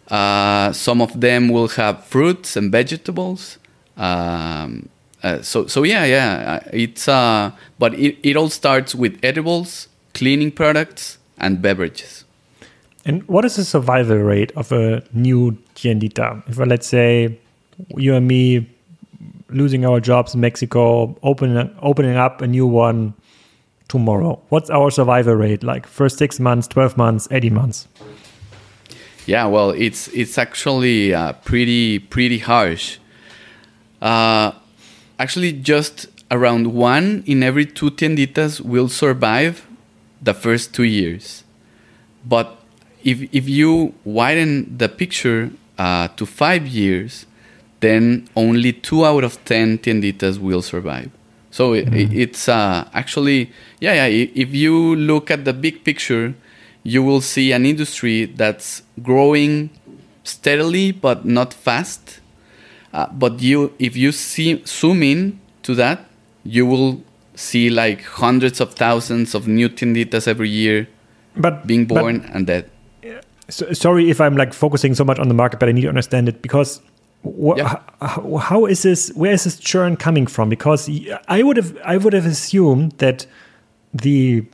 Uh, 0.09 0.73
some 0.73 1.01
of 1.03 1.21
them 1.21 1.49
will 1.49 1.69
have 1.69 2.05
fruits 2.05 2.57
and 2.57 2.71
vegetables. 2.71 3.59
Um, 3.97 4.89
uh, 5.23 5.43
so 5.43 5.67
so 5.67 5.83
yeah 5.83 6.05
yeah 6.05 6.61
uh, 6.63 6.71
it's 6.73 7.09
uh 7.09 7.51
but 7.79 7.95
it, 7.95 8.19
it 8.23 8.37
all 8.37 8.49
starts 8.49 8.95
with 8.95 9.19
edibles, 9.23 9.89
cleaning 10.15 10.53
products, 10.53 11.19
and 11.39 11.61
beverages. 11.61 12.25
And 13.05 13.27
what 13.27 13.45
is 13.45 13.57
the 13.57 13.65
survival 13.65 14.19
rate 14.19 14.53
of 14.57 14.71
a 14.73 15.03
new 15.13 15.53
tiendita? 15.75 16.43
If 16.49 16.59
let's 16.59 16.87
say 16.87 17.39
you 17.97 18.15
and 18.15 18.29
me 18.29 18.69
losing 19.49 19.85
our 19.87 20.01
jobs 20.01 20.35
in 20.35 20.41
Mexico, 20.41 21.17
opening 21.23 21.71
opening 21.83 22.17
up 22.17 22.43
a 22.43 22.47
new 22.47 22.67
one 22.67 23.15
tomorrow. 23.89 24.41
What's 24.51 24.71
our 24.71 24.91
survival 24.91 25.35
rate 25.35 25.63
like? 25.63 25.87
First 25.87 26.19
six 26.19 26.39
months, 26.39 26.69
twelve 26.69 26.97
months, 26.97 27.29
eighteen 27.31 27.55
months. 27.55 27.89
Yeah, 29.27 29.47
well, 29.47 29.71
it's 29.71 30.09
it's 30.09 30.39
actually 30.39 31.13
uh, 31.13 31.33
pretty 31.45 31.99
pretty 31.99 32.39
harsh. 32.39 32.99
Uh, 34.01 34.53
actually, 35.19 35.53
just 35.53 36.07
around 36.31 36.73
one 36.75 37.25
in 37.27 37.43
every 37.43 37.67
two 37.67 37.91
tienditas 37.91 38.61
will 38.61 38.89
survive 38.89 39.67
the 40.23 40.33
first 40.33 40.73
two 40.73 40.85
years, 40.85 41.43
but 42.25 42.57
if 43.03 43.23
if 43.35 43.49
you 43.49 43.95
widen 44.05 44.79
the 44.79 44.89
picture 44.89 45.51
uh, 45.77 46.07
to 46.17 46.25
five 46.25 46.67
years, 46.67 47.27
then 47.81 48.29
only 48.37 48.73
two 48.73 49.05
out 49.05 49.25
of 49.25 49.45
ten 49.45 49.79
tienditas 49.79 50.39
will 50.39 50.63
survive. 50.63 51.11
So 51.51 51.73
mm. 51.73 51.93
it, 51.95 52.13
it's 52.13 52.49
uh, 52.49 52.89
actually, 52.93 53.51
yeah, 53.81 54.07
yeah. 54.07 54.27
If 54.35 54.55
you 54.55 54.95
look 54.95 55.31
at 55.31 55.45
the 55.45 55.53
big 55.53 55.85
picture, 55.85 56.35
you 56.87 57.03
will 57.03 57.21
see 57.21 57.51
an 57.51 57.67
industry 57.67 58.27
that's 58.27 58.83
growing 59.03 59.71
steadily 60.23 60.93
but 60.93 61.25
not 61.25 61.53
fast. 61.53 62.21
Uh, 62.93 63.09
but 63.13 63.43
you, 63.43 63.75
if 63.81 63.97
you 63.97 64.13
see 64.13 64.63
zoom 64.65 65.03
in 65.03 65.41
to 65.65 65.75
that, 65.75 66.05
you 66.45 66.65
will 66.65 67.03
see 67.35 67.69
like 67.69 68.05
hundreds 68.05 68.61
of 68.61 68.75
thousands 68.75 69.35
of 69.35 69.49
new 69.49 69.69
tienditas 69.69 70.29
every 70.29 70.49
year, 70.49 70.89
but 71.37 71.67
being 71.67 71.87
born 71.87 72.21
but, 72.21 72.31
and 72.31 72.47
dead. 72.47 72.71
So, 73.49 73.73
sorry 73.73 74.09
if 74.09 74.21
I'm 74.21 74.37
like 74.37 74.55
focusing 74.55 74.95
so 74.95 75.05
much 75.05 75.19
on 75.19 75.29
the 75.29 75.35
market, 75.35 75.59
but 75.59 75.69
I 75.69 75.73
need 75.73 75.83
to 75.83 75.89
understand 75.89 76.29
it 76.29 76.41
because 76.41 76.81
yeah. 77.25 77.81
how, 78.01 78.37
how 78.37 78.67
is 78.67 78.83
this 78.83 79.11
where 79.15 79.33
is 79.33 79.43
this 79.45 79.59
churn 79.59 79.97
coming 79.97 80.29
from 80.29 80.49
because 80.49 80.89
i 81.27 81.43
would 81.43 81.57
have 81.57 81.77
i 81.85 81.97
would 81.97 82.13
have 82.13 82.25
assumed 82.25 82.93
that 82.99 83.27
the 83.93 84.47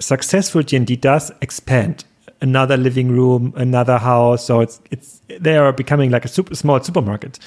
successful 0.00 0.62
G&D 0.62 0.96
does 0.96 1.30
expand 1.40 2.04
another 2.40 2.76
living 2.76 3.12
room 3.12 3.52
another 3.56 3.98
house 3.98 4.44
so 4.44 4.60
it's 4.60 4.80
it's 4.90 5.20
they 5.40 5.56
are 5.56 5.72
becoming 5.72 6.10
like 6.10 6.24
a 6.24 6.28
super 6.28 6.54
small 6.56 6.80
supermarket 6.80 7.38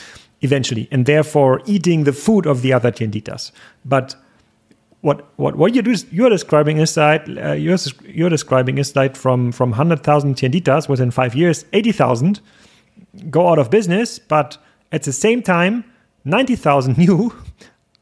eventually 0.42 0.88
and 0.90 1.06
therefore 1.06 1.62
eating 1.66 2.06
the 2.06 2.14
food 2.14 2.46
of 2.46 2.62
the 2.62 2.72
other 2.72 2.92
tienditas 2.92 3.52
but 3.84 4.16
what 5.02 5.28
what 5.36 5.58
what 5.58 5.76
you 5.76 5.82
do 5.82 5.94
you're 6.12 6.30
describing 6.30 6.78
is 6.78 6.96
that 6.96 7.28
uh, 7.38 7.52
you're 7.52 7.78
you're 8.06 8.30
describing 8.30 8.78
is 8.78 8.94
that 8.94 9.18
from 9.18 9.52
from 9.52 9.72
100,000 9.72 10.36
tienditas 10.36 10.88
within 10.88 11.12
5 11.12 11.36
years 11.36 11.66
80,000 11.74 12.40
go 13.30 13.50
out 13.50 13.60
of 13.60 13.70
business, 13.70 14.20
but 14.20 14.58
at 14.92 15.04
the 15.04 15.14
same 15.14 15.42
time, 15.42 15.84
90,000 16.24 16.98
new 16.98 17.34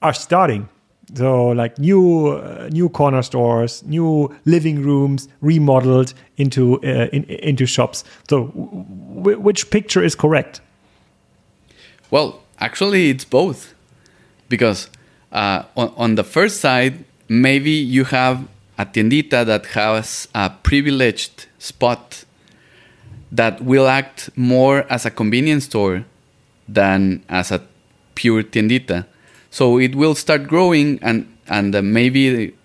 are 0.01 0.13
starting. 0.13 0.69
So 1.15 1.49
like 1.49 1.77
new 1.77 2.29
uh, 2.29 2.69
new 2.71 2.89
corner 2.89 3.21
stores, 3.21 3.83
new 3.83 4.33
living 4.45 4.81
rooms 4.81 5.27
remodeled 5.41 6.13
into 6.37 6.77
uh, 6.83 7.07
in, 7.13 7.23
into 7.25 7.65
shops. 7.65 8.03
So 8.29 8.45
which 8.45 9.69
picture 9.69 10.03
is 10.03 10.15
correct? 10.15 10.61
Well, 12.09 12.41
actually, 12.59 13.09
it's 13.09 13.25
both, 13.25 13.73
because 14.47 14.89
uh, 15.31 15.63
on, 15.75 15.93
on 15.97 16.15
the 16.15 16.23
first 16.23 16.61
side, 16.61 17.05
maybe 17.27 17.71
you 17.71 18.05
have 18.05 18.47
a 18.77 18.85
tiendita 18.85 19.45
that 19.45 19.65
has 19.67 20.27
a 20.33 20.49
privileged 20.49 21.47
spot 21.59 22.23
that 23.31 23.61
will 23.61 23.87
act 23.87 24.29
more 24.35 24.85
as 24.89 25.05
a 25.05 25.11
convenience 25.11 25.65
store 25.65 26.05
than 26.67 27.23
as 27.29 27.51
a 27.51 27.61
pure 28.15 28.43
tiendita. 28.43 29.05
So 29.53 29.77
it 29.77 29.93
will 29.93 30.15
start 30.15 30.47
growing, 30.47 30.97
and 31.03 31.27
and 31.47 31.75
uh, 31.75 31.83
maybe 31.83 32.55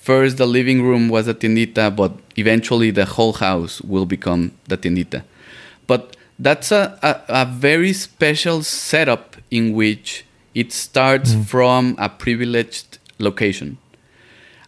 first 0.00 0.36
the 0.36 0.46
living 0.46 0.82
room 0.82 1.08
was 1.08 1.28
a 1.28 1.34
tiendita, 1.34 1.94
but 1.94 2.10
eventually 2.34 2.90
the 2.90 3.04
whole 3.04 3.34
house 3.34 3.80
will 3.82 4.04
become 4.04 4.50
the 4.66 4.76
tiendita. 4.76 5.22
But 5.86 6.16
that's 6.40 6.72
a, 6.72 6.98
a, 7.02 7.42
a 7.42 7.46
very 7.46 7.92
special 7.92 8.64
setup 8.64 9.36
in 9.52 9.74
which 9.74 10.24
it 10.56 10.72
starts 10.72 11.34
mm. 11.34 11.46
from 11.46 11.94
a 11.98 12.08
privileged 12.08 12.98
location. 13.20 13.78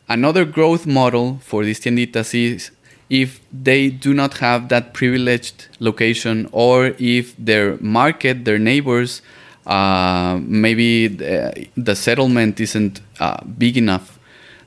Another 0.09 0.45
growth 0.45 0.87
model 0.87 1.41
for 1.43 1.65
these 1.65 1.81
tienditas 1.81 2.33
is 2.33 2.71
if 3.11 3.41
they 3.53 3.91
do 3.91 4.15
not 4.15 4.35
have 4.35 4.69
that 4.69 4.95
privileged 4.95 5.67
location 5.81 6.49
or 6.53 6.95
if 7.01 7.37
their 7.37 7.77
market, 7.79 8.45
their 8.45 8.61
neighbors, 8.61 9.21
uh, 9.67 10.39
maybe 10.43 11.09
the, 11.09 11.69
the, 11.77 11.97
settlement 11.97 12.61
isn't 12.61 13.01
uh, 13.19 13.43
big 13.59 13.77
enough, 13.77 14.19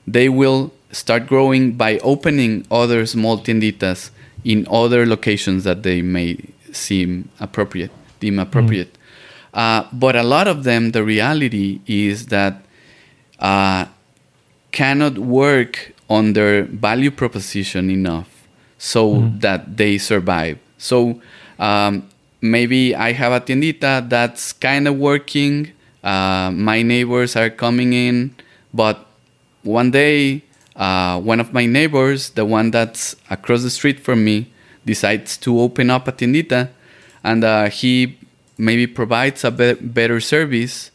they 0.06 0.27
will 0.27 0.74
start 0.91 1.27
growing 1.27 1.74
by 1.74 1.98
opening 2.00 2.65
other 2.70 3.06
small 3.06 3.38
tienditas 3.38 4.12
in 4.44 4.68
other 4.70 5.06
locations 5.06 5.63
that 5.63 5.84
they 5.84 6.01
may 6.01 6.38
seem 6.72 7.29
appropriate, 7.39 7.91
deem 8.20 8.39
appropriate. 8.39 8.94
Mm. 8.94 8.98
Uh, 9.53 9.88
but 9.94 10.15
a 10.15 10.24
lot 10.24 10.48
of 10.48 10.63
them, 10.63 10.91
the 10.91 11.03
reality 11.03 11.79
is 11.88 12.27
that 12.27 12.62
uh, 13.39 13.86
cannot 14.72 15.18
work 15.18 15.94
on 16.10 16.34
their 16.34 16.63
value 16.63 17.12
proposition 17.12 17.89
enough 17.89 18.48
so 18.77 19.15
mm. 19.15 19.41
that 19.41 19.77
they 19.77 19.98
survive. 19.98 20.58
So 20.77 21.22
um, 21.58 22.10
maybe 22.41 22.96
I 22.96 23.12
have 23.12 23.31
a 23.31 23.41
tiendita 23.41 24.08
that's 24.10 24.53
kind 24.53 24.88
of 24.88 24.98
working. 24.98 25.72
Uh, 26.03 26.51
my 26.53 26.81
neighbors 26.81 27.36
are 27.36 27.50
coming 27.50 27.93
in, 27.93 28.36
but 28.74 29.05
one 29.63 29.91
day, 29.91 30.43
uh, 30.75 31.19
one 31.19 31.39
of 31.39 31.53
my 31.53 31.65
neighbors, 31.65 32.31
the 32.31 32.46
one 32.46 32.72
that's 32.72 33.15
across 33.29 33.63
the 33.63 33.69
street 33.69 34.00
from 34.00 34.24
me, 34.24 34.51
decides 34.86 35.38
to 35.38 35.60
open 35.60 35.89
up 35.89 36.08
a 36.08 36.12
tiendita, 36.12 36.69
and 37.24 37.43
uh, 37.43 37.69
he 37.69 38.17
maybe 38.58 38.88
provides 38.88 39.43
a 39.43 39.51
be- 39.51 39.74
better 39.74 40.19
service. 40.19 40.91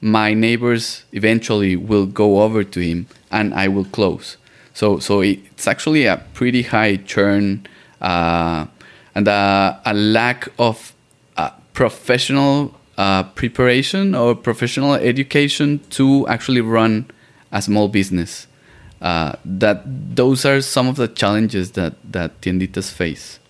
My 0.00 0.34
neighbors 0.34 1.04
eventually 1.12 1.76
will 1.76 2.06
go 2.06 2.42
over 2.42 2.64
to 2.64 2.80
him, 2.80 3.06
and 3.30 3.54
I 3.54 3.68
will 3.68 3.84
close. 3.86 4.36
So 4.74 4.98
so 4.98 5.20
it's 5.20 5.66
actually 5.66 6.06
a 6.06 6.16
pretty 6.34 6.62
high 6.62 6.96
churn 6.96 7.66
uh, 8.00 8.66
and 9.14 9.28
a, 9.28 9.80
a, 9.84 9.94
lack 9.94 10.48
of 10.58 10.94
uh, 11.36 11.50
professional 11.72 12.74
uh, 12.96 13.22
preparation 13.22 14.14
or 14.14 14.34
professional 14.34 14.94
education 14.94 15.80
to 15.90 16.26
actually 16.28 16.60
run 16.60 17.06
a 17.50 17.60
small 17.60 17.88
business. 17.88 18.46
Uh, 19.00 19.34
that 19.44 19.82
those 20.14 20.44
are 20.44 20.60
some 20.60 20.86
of 20.86 20.96
the 20.96 21.08
challenges 21.08 21.72
that 21.72 21.94
that 22.04 22.40
tienditas 22.40 22.90
face. 22.92 23.40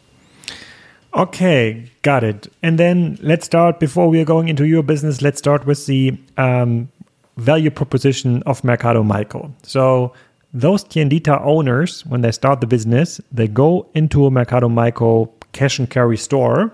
Okay, 1.15 1.91
got 2.01 2.25
it. 2.25 2.51
And 2.63 2.79
then 2.79 3.19
let's 3.21 3.45
start 3.45 3.79
before 3.79 4.09
we 4.09 4.19
are 4.21 4.25
going 4.25 4.49
into 4.49 4.67
your 4.67 4.83
business. 4.83 5.21
Let's 5.21 5.39
start 5.39 5.67
with 5.67 5.85
the 5.85 6.17
um, 6.39 6.89
value 7.37 7.71
proposition 7.71 8.43
of 8.45 8.65
Mercado 8.65 9.03
Maico. 9.03 9.53
So 9.63 10.15
those 10.55 10.85
tiendita 10.85 11.39
owners, 11.45 12.07
when 12.07 12.23
they 12.23 12.33
start 12.33 12.63
the 12.63 12.67
business, 12.67 13.21
they 13.31 13.47
go 13.47 13.87
into 13.95 14.25
a 14.25 14.31
Mercado 14.31 14.71
Maico 14.71 15.31
cash 15.53 15.79
and 15.79 15.89
carry 15.89 16.17
store, 16.17 16.73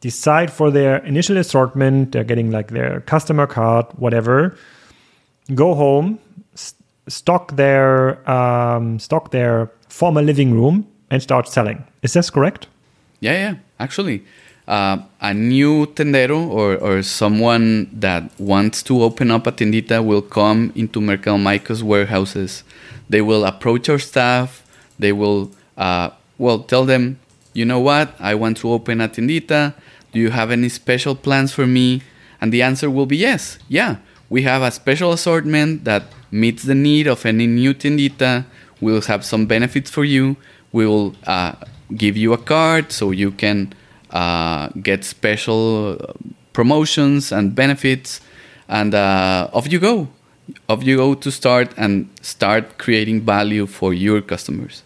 decide 0.00 0.52
for 0.52 0.70
their 0.70 0.98
initial 1.04 1.36
assortment, 1.36 2.12
they're 2.12 2.24
getting 2.24 2.50
like 2.50 2.68
their 2.68 3.00
customer 3.02 3.46
card, 3.46 3.86
whatever, 3.96 4.56
go 5.54 5.74
home, 5.74 6.18
st- 6.54 6.80
stock 7.08 7.56
their 7.56 8.28
um, 8.30 8.98
stock 8.98 9.30
their 9.30 9.70
former 9.88 10.22
living 10.22 10.52
room, 10.54 10.86
and 11.10 11.22
start 11.22 11.48
selling. 11.48 11.84
Is 12.02 12.12
this 12.12 12.30
correct? 12.30 12.66
Yeah, 13.20 13.32
yeah, 13.32 13.54
actually. 13.78 14.24
Uh, 14.68 14.98
a 15.20 15.32
new 15.32 15.86
tendero 15.86 16.48
or, 16.48 16.76
or 16.78 17.00
someone 17.02 17.88
that 17.92 18.28
wants 18.38 18.82
to 18.82 19.00
open 19.02 19.30
up 19.30 19.46
a 19.46 19.52
tiendita 19.52 20.04
will 20.04 20.22
come 20.22 20.72
into 20.74 21.00
Mercado 21.00 21.38
Maico's 21.38 21.84
warehouses. 21.84 22.64
They 23.08 23.20
will 23.22 23.44
approach 23.44 23.88
our 23.88 24.00
staff. 24.00 24.66
They 24.98 25.12
will, 25.12 25.52
uh, 25.76 26.10
well, 26.38 26.60
tell 26.60 26.84
them, 26.84 27.20
you 27.56 27.64
know 27.64 27.80
what, 27.80 28.14
I 28.20 28.34
want 28.34 28.58
to 28.58 28.70
open 28.70 29.00
a 29.00 29.08
tiendita. 29.08 29.74
Do 30.12 30.20
you 30.20 30.30
have 30.30 30.50
any 30.50 30.68
special 30.68 31.14
plans 31.14 31.52
for 31.52 31.66
me? 31.66 32.02
And 32.40 32.52
the 32.52 32.60
answer 32.62 32.90
will 32.90 33.06
be 33.06 33.16
yes. 33.16 33.58
Yeah, 33.68 33.96
we 34.28 34.42
have 34.42 34.60
a 34.60 34.70
special 34.70 35.12
assortment 35.12 35.84
that 35.84 36.04
meets 36.30 36.64
the 36.64 36.74
need 36.74 37.06
of 37.06 37.24
any 37.24 37.46
new 37.46 37.72
tiendita. 37.72 38.44
We'll 38.80 39.00
have 39.02 39.24
some 39.24 39.46
benefits 39.46 39.90
for 39.90 40.04
you. 40.04 40.36
We 40.72 40.86
will 40.86 41.14
uh, 41.26 41.52
give 41.94 42.16
you 42.16 42.34
a 42.34 42.38
card 42.38 42.92
so 42.92 43.10
you 43.10 43.30
can 43.30 43.72
uh, 44.10 44.68
get 44.82 45.04
special 45.04 45.96
promotions 46.52 47.32
and 47.32 47.54
benefits, 47.54 48.20
and 48.68 48.94
uh, 48.94 49.48
off 49.52 49.70
you 49.72 49.78
go. 49.78 50.08
Off 50.68 50.84
you 50.84 50.96
go 50.96 51.14
to 51.14 51.30
start 51.30 51.72
and 51.76 52.08
start 52.20 52.78
creating 52.78 53.22
value 53.22 53.66
for 53.66 53.94
your 53.94 54.20
customers. 54.20 54.82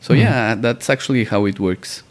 So 0.00 0.14
mm. 0.14 0.20
yeah, 0.20 0.54
that's 0.54 0.88
actually 0.90 1.24
how 1.24 1.44
it 1.44 1.58
works. 1.60 2.02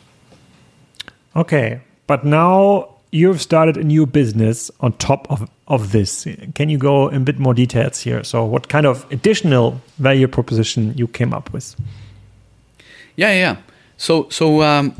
Okay, 1.35 1.81
but 2.07 2.25
now 2.25 2.95
you've 3.11 3.41
started 3.41 3.77
a 3.77 3.83
new 3.83 4.05
business 4.05 4.71
on 4.79 4.93
top 4.93 5.29
of, 5.31 5.49
of 5.67 5.91
this. 5.91 6.27
Can 6.55 6.69
you 6.69 6.77
go 6.77 7.07
in 7.09 7.21
a 7.21 7.25
bit 7.25 7.39
more 7.39 7.53
details 7.53 8.01
here? 8.01 8.23
So, 8.23 8.45
what 8.45 8.69
kind 8.69 8.85
of 8.85 9.05
additional 9.11 9.81
value 9.97 10.27
proposition 10.27 10.93
you 10.97 11.07
came 11.07 11.33
up 11.33 11.53
with? 11.53 11.75
Yeah, 13.15 13.33
yeah. 13.33 13.57
So, 13.97 14.27
so 14.29 14.61
um, 14.61 14.93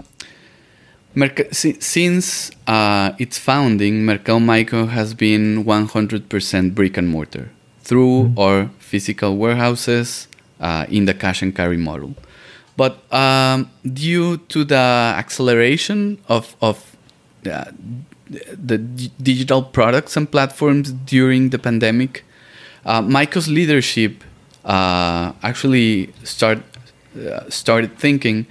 Merc- 1.15 1.53
since 1.53 2.51
uh, 2.67 3.13
its 3.17 3.37
founding, 3.37 4.05
Mercado 4.05 4.39
Maico 4.39 4.89
has 4.89 5.13
been 5.13 5.63
100% 5.63 6.75
brick 6.75 6.97
and 6.97 7.09
mortar 7.09 7.49
through 7.81 8.23
mm-hmm. 8.23 8.39
our 8.39 8.69
physical 8.79 9.37
warehouses 9.37 10.27
uh, 10.59 10.85
in 10.89 11.05
the 11.05 11.13
cash 11.13 11.41
and 11.41 11.55
carry 11.55 11.77
model. 11.77 12.15
But 12.77 13.11
um, 13.11 13.69
due 13.83 14.37
to 14.37 14.63
the 14.63 14.75
acceleration 15.17 16.19
of, 16.29 16.55
of 16.61 16.95
uh, 17.45 17.65
the 18.29 18.77
digital 18.77 19.63
products 19.63 20.15
and 20.15 20.31
platforms 20.31 20.91
during 20.91 21.49
the 21.49 21.59
pandemic, 21.59 22.23
uh, 22.85 23.01
Maico's 23.01 23.47
leadership 23.47 24.23
uh, 24.63 25.33
actually 25.43 26.13
start, 26.23 26.59
uh, 27.19 27.49
started 27.49 27.97
thinking 27.97 28.45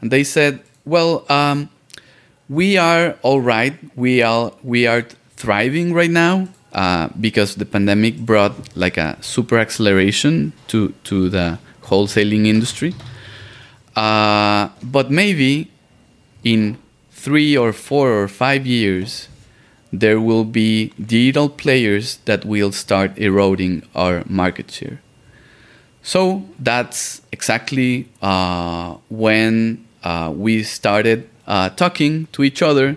and 0.00 0.10
they 0.10 0.22
said, 0.22 0.60
well, 0.84 1.24
um, 1.28 1.68
we 2.48 2.76
are 2.76 3.16
all 3.22 3.40
right. 3.40 3.74
We 3.96 4.22
are 4.22 4.52
we 4.62 4.86
are 4.86 5.02
thriving 5.36 5.94
right 5.94 6.10
now 6.10 6.48
uh, 6.72 7.08
because 7.18 7.54
the 7.54 7.64
pandemic 7.64 8.18
brought 8.18 8.52
like 8.76 8.98
a 8.98 9.16
super 9.22 9.58
acceleration 9.58 10.52
to 10.68 10.92
to 11.04 11.28
the 11.28 11.58
wholesaling 11.84 12.46
industry. 12.46 12.94
Uh, 13.96 14.68
but 14.82 15.10
maybe 15.10 15.70
in 16.42 16.78
three 17.10 17.56
or 17.56 17.72
four 17.72 18.10
or 18.12 18.28
five 18.28 18.66
years, 18.66 19.28
there 19.92 20.20
will 20.20 20.44
be 20.44 20.92
digital 21.00 21.48
players 21.48 22.16
that 22.24 22.44
will 22.44 22.72
start 22.72 23.16
eroding 23.18 23.82
our 23.94 24.24
market 24.26 24.70
share. 24.70 25.00
So 26.02 26.44
that's 26.58 27.22
exactly 27.32 28.08
uh, 28.20 28.96
when 29.08 29.86
uh, 30.02 30.32
we 30.36 30.62
started 30.62 31.28
uh, 31.46 31.70
talking 31.70 32.26
to 32.32 32.42
each 32.42 32.60
other 32.60 32.96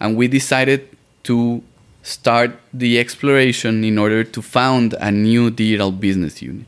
and 0.00 0.16
we 0.16 0.28
decided 0.28 0.88
to 1.24 1.62
start 2.02 2.58
the 2.72 2.98
exploration 2.98 3.84
in 3.84 3.98
order 3.98 4.22
to 4.22 4.40
found 4.40 4.94
a 5.00 5.10
new 5.10 5.50
digital 5.50 5.90
business 5.90 6.40
unit. 6.40 6.66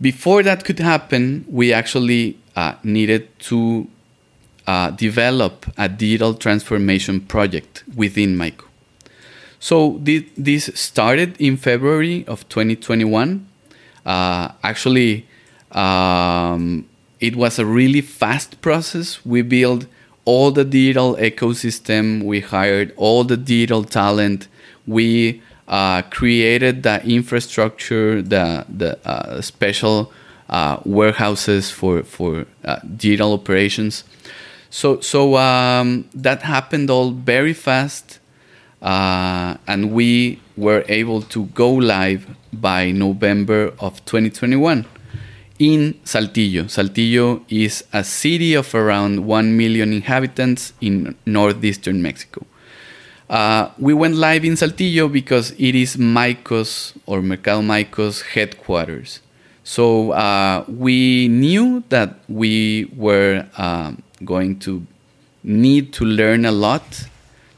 Before 0.00 0.42
that 0.42 0.64
could 0.64 0.80
happen, 0.80 1.44
we 1.48 1.72
actually 1.72 2.36
uh, 2.58 2.74
needed 2.82 3.24
to 3.38 3.86
uh, 4.66 4.90
develop 4.90 5.54
a 5.76 5.88
digital 5.88 6.34
transformation 6.34 7.20
project 7.20 7.84
within 7.94 8.36
Maico. 8.36 8.64
So 9.60 10.00
this 10.02 10.64
started 10.74 11.40
in 11.40 11.56
February 11.56 12.24
of 12.26 12.48
2021. 12.48 13.46
Uh, 14.04 14.48
actually, 14.62 15.26
um, 15.72 16.88
it 17.20 17.34
was 17.36 17.58
a 17.58 17.66
really 17.66 18.00
fast 18.00 18.60
process. 18.60 19.24
We 19.24 19.42
built 19.42 19.86
all 20.24 20.50
the 20.50 20.64
digital 20.64 21.16
ecosystem. 21.16 22.24
We 22.24 22.40
hired 22.40 22.92
all 22.96 23.24
the 23.24 23.36
digital 23.36 23.84
talent. 23.84 24.48
We 24.86 25.42
uh, 25.68 26.02
created 26.10 26.82
the 26.82 26.96
infrastructure, 27.04 28.22
the 28.22 28.64
the 28.68 28.90
uh, 29.04 29.40
special 29.42 30.12
uh, 30.48 30.80
warehouses 30.84 31.70
for 31.70 32.02
for 32.02 32.46
uh, 32.64 32.78
digital 32.96 33.32
operations. 33.32 34.04
So 34.70 35.00
so 35.00 35.36
um, 35.36 36.08
that 36.14 36.42
happened 36.42 36.90
all 36.90 37.10
very 37.10 37.54
fast, 37.54 38.18
uh, 38.82 39.56
and 39.66 39.92
we 39.92 40.40
were 40.56 40.84
able 40.88 41.22
to 41.22 41.46
go 41.46 41.70
live 41.70 42.26
by 42.52 42.90
November 42.90 43.72
of 43.78 44.04
2021 44.04 44.84
in 45.58 45.94
Saltillo. 46.04 46.64
Saltillo 46.64 47.42
is 47.48 47.84
a 47.92 48.04
city 48.04 48.54
of 48.54 48.74
around 48.74 49.26
1 49.26 49.56
million 49.56 49.92
inhabitants 49.92 50.72
in 50.80 51.16
northeastern 51.26 52.00
Mexico. 52.02 52.46
Uh, 53.28 53.70
we 53.78 53.92
went 53.92 54.14
live 54.14 54.44
in 54.44 54.54
Saltillo 54.54 55.12
because 55.12 55.50
it 55.58 55.74
is 55.74 55.96
Maicos 55.96 56.96
or 57.06 57.20
Mercado 57.20 57.60
Maicos 57.60 58.22
headquarters. 58.22 59.20
So 59.68 60.12
uh, 60.12 60.64
we 60.66 61.28
knew 61.28 61.84
that 61.90 62.20
we 62.26 62.90
were 62.96 63.44
um, 63.58 64.02
going 64.24 64.60
to 64.60 64.86
need 65.44 65.92
to 65.92 66.06
learn 66.06 66.46
a 66.46 66.50
lot, 66.50 67.04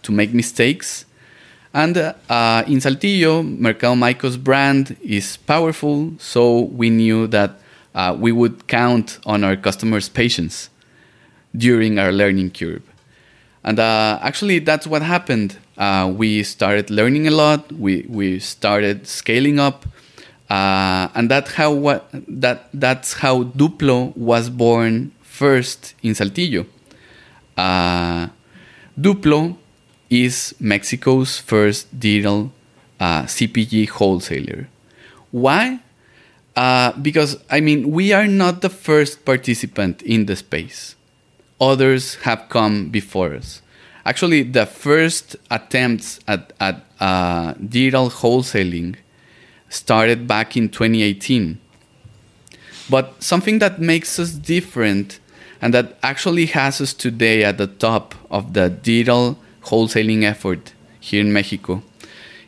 to 0.02 0.10
make 0.10 0.34
mistakes. 0.34 1.04
And 1.72 1.96
uh, 1.96 2.64
in 2.66 2.80
Saltillo, 2.80 3.44
Mercado 3.44 3.94
Maico's 3.94 4.36
brand 4.36 4.96
is 5.00 5.36
powerful, 5.36 6.12
so 6.18 6.62
we 6.62 6.90
knew 6.90 7.28
that 7.28 7.60
uh, 7.94 8.16
we 8.18 8.32
would 8.32 8.66
count 8.66 9.20
on 9.24 9.44
our 9.44 9.54
customers' 9.54 10.08
patience 10.08 10.68
during 11.56 12.00
our 12.00 12.10
learning 12.10 12.50
curve. 12.50 12.82
And 13.62 13.78
uh, 13.78 14.18
actually, 14.20 14.58
that's 14.58 14.84
what 14.84 15.02
happened. 15.02 15.58
Uh, 15.78 16.12
we 16.12 16.42
started 16.42 16.90
learning 16.90 17.28
a 17.28 17.30
lot. 17.30 17.70
We 17.70 18.04
we 18.08 18.40
started 18.40 19.06
scaling 19.06 19.60
up, 19.60 19.86
uh, 20.50 21.08
and 21.14 21.30
that 21.30 21.48
how 21.48 21.72
what 21.72 22.10
that 22.12 22.68
that's 22.74 23.14
how 23.14 23.44
Dupplo 23.44 24.14
was 24.16 24.50
born 24.50 25.12
first 25.22 25.94
in 26.02 26.12
Saltillo. 26.12 26.66
Uh, 27.56 28.28
Dupplo 28.98 29.56
is 30.10 30.54
Mexico's 30.58 31.38
first 31.38 31.98
digital 31.98 32.52
uh, 32.98 33.22
CPG 33.22 33.88
wholesaler. 33.88 34.68
Why? 35.30 35.78
Uh, 36.56 36.92
because, 37.00 37.38
I 37.48 37.60
mean, 37.60 37.92
we 37.92 38.12
are 38.12 38.26
not 38.26 38.60
the 38.60 38.68
first 38.68 39.24
participant 39.24 40.02
in 40.02 40.26
the 40.26 40.34
space. 40.34 40.96
Others 41.60 42.16
have 42.26 42.48
come 42.48 42.88
before 42.88 43.34
us. 43.34 43.62
Actually, 44.04 44.42
the 44.42 44.66
first 44.66 45.36
attempts 45.50 46.18
at, 46.26 46.52
at 46.58 46.84
uh, 46.98 47.54
digital 47.54 48.10
wholesaling 48.10 48.96
started 49.70 50.26
back 50.26 50.56
in 50.56 50.68
2018. 50.68 51.58
But 52.90 53.22
something 53.22 53.60
that 53.60 53.80
makes 53.80 54.18
us 54.18 54.32
different 54.32 55.20
and 55.62 55.72
that 55.72 55.96
actually 56.02 56.46
has 56.46 56.80
us 56.80 56.92
today 56.92 57.44
at 57.44 57.56
the 57.56 57.66
top 57.66 58.14
of 58.30 58.52
the 58.52 58.68
digital 58.68 59.38
wholesaling 59.64 60.24
effort 60.24 60.74
here 60.98 61.20
in 61.20 61.32
Mexico 61.32 61.82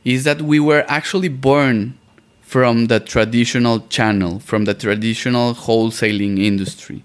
is 0.05 0.25
that 0.25 0.43
we 0.43 0.59
were 0.59 0.85
actually 0.89 1.29
born 1.29 1.97
from 2.41 2.87
the 2.87 3.01
traditional 3.01 3.81
channel, 3.89 4.41
from 4.41 4.65
the 4.65 4.75
traditional 4.75 5.55
wholesaling 5.55 6.39
industry. 6.39 7.03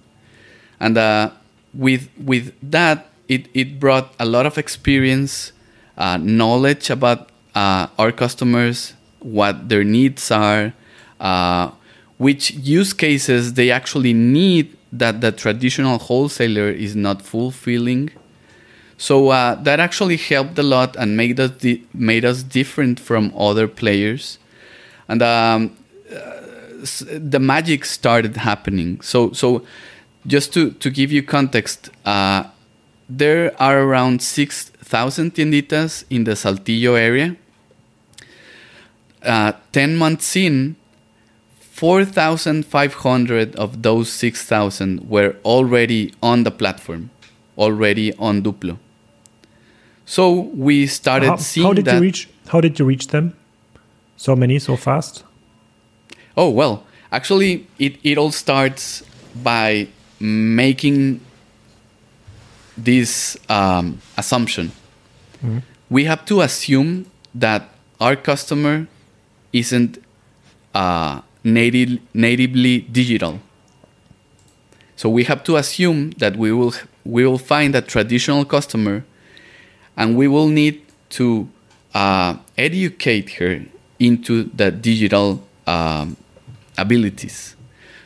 And 0.79 0.97
uh, 0.97 1.31
with, 1.73 2.09
with 2.17 2.53
that, 2.61 3.09
it, 3.27 3.47
it 3.53 3.79
brought 3.79 4.13
a 4.19 4.25
lot 4.25 4.45
of 4.45 4.57
experience, 4.57 5.51
uh, 5.97 6.17
knowledge 6.17 6.89
about 6.89 7.29
uh, 7.55 7.87
our 7.97 8.11
customers, 8.11 8.93
what 9.35 9.55
their 9.69 9.83
needs 9.83 10.31
are, 10.31 10.73
uh, 11.19 11.65
which 12.17 12.51
use 12.79 12.93
cases 12.93 13.53
they 13.53 13.69
actually 13.79 14.13
need 14.13 14.65
that 14.91 15.15
the 15.21 15.31
traditional 15.31 15.97
wholesaler 16.07 16.69
is 16.85 16.95
not 16.95 17.21
fulfilling. 17.21 18.09
So 18.97 19.15
uh, 19.29 19.55
that 19.65 19.79
actually 19.79 20.17
helped 20.17 20.57
a 20.57 20.63
lot 20.63 20.95
and 20.95 21.15
made 21.15 21.39
us 21.39 21.51
di- 21.63 21.83
made 21.93 22.25
us 22.31 22.41
different 22.41 22.99
from 22.99 23.31
other 23.37 23.67
players, 23.67 24.39
and 25.07 25.21
um, 25.21 25.77
uh, 26.09 26.15
the 27.33 27.39
magic 27.39 27.85
started 27.85 28.37
happening. 28.37 29.01
So 29.01 29.33
so 29.33 29.47
just 30.25 30.53
to 30.53 30.61
to 30.83 30.89
give 30.89 31.11
you 31.11 31.21
context, 31.21 31.79
uh, 32.05 32.41
there 33.19 33.53
are 33.59 33.77
around 33.85 34.21
six 34.21 34.71
thousand 34.93 35.35
tienditas 35.35 36.03
in 36.09 36.23
the 36.23 36.35
Saltillo 36.35 36.95
area. 36.97 37.35
Uh, 39.23 39.53
Ten 39.71 39.95
months 39.95 40.35
in, 40.35 40.75
4,500 41.77 43.55
of 43.55 43.83
those 43.83 44.11
6,000 44.11 45.07
were 45.07 45.35
already 45.45 46.11
on 46.23 46.43
the 46.43 46.49
platform, 46.49 47.11
already 47.55 48.13
on 48.15 48.41
Dupplo. 48.41 48.79
So 50.03 50.31
we 50.55 50.87
started 50.87 51.27
how, 51.27 51.35
seeing 51.35 51.67
how 51.67 51.73
did 51.73 51.85
that. 51.85 51.95
You 51.95 52.01
reach, 52.01 52.29
how 52.47 52.61
did 52.61 52.79
you 52.79 52.85
reach 52.85 53.09
them? 53.09 53.35
So 54.15 54.35
many, 54.35 54.57
so 54.57 54.75
fast? 54.75 55.23
Oh, 56.35 56.49
well, 56.49 56.83
actually, 57.11 57.67
it, 57.77 57.97
it 58.03 58.17
all 58.17 58.31
starts 58.31 59.03
by 59.43 59.87
making 60.19 61.21
this 62.75 63.37
um, 63.49 64.01
assumption. 64.17 64.71
Mm-hmm. 65.43 65.59
We 65.91 66.05
have 66.05 66.25
to 66.25 66.41
assume 66.41 67.05
that 67.35 67.69
our 67.99 68.15
customer 68.15 68.87
isn't 69.53 69.97
uh, 70.73 71.21
native, 71.43 71.99
natively 72.13 72.81
digital. 72.81 73.39
So 74.95 75.09
we 75.09 75.25
have 75.25 75.43
to 75.43 75.57
assume 75.57 76.11
that 76.17 76.35
we 76.35 76.51
will 76.51 76.73
we 77.05 77.25
will 77.25 77.37
find 77.37 77.75
a 77.75 77.81
traditional 77.81 78.43
customer, 78.45 79.05
and 79.95 80.17
we 80.17 80.27
will 80.27 80.47
need 80.47 80.81
to 81.09 81.47
uh, 81.93 82.37
educate 82.57 83.29
her 83.37 83.61
into 83.99 84.43
the 84.43 84.71
digital 84.71 85.43
um, 85.67 86.17
abilities. 86.77 87.55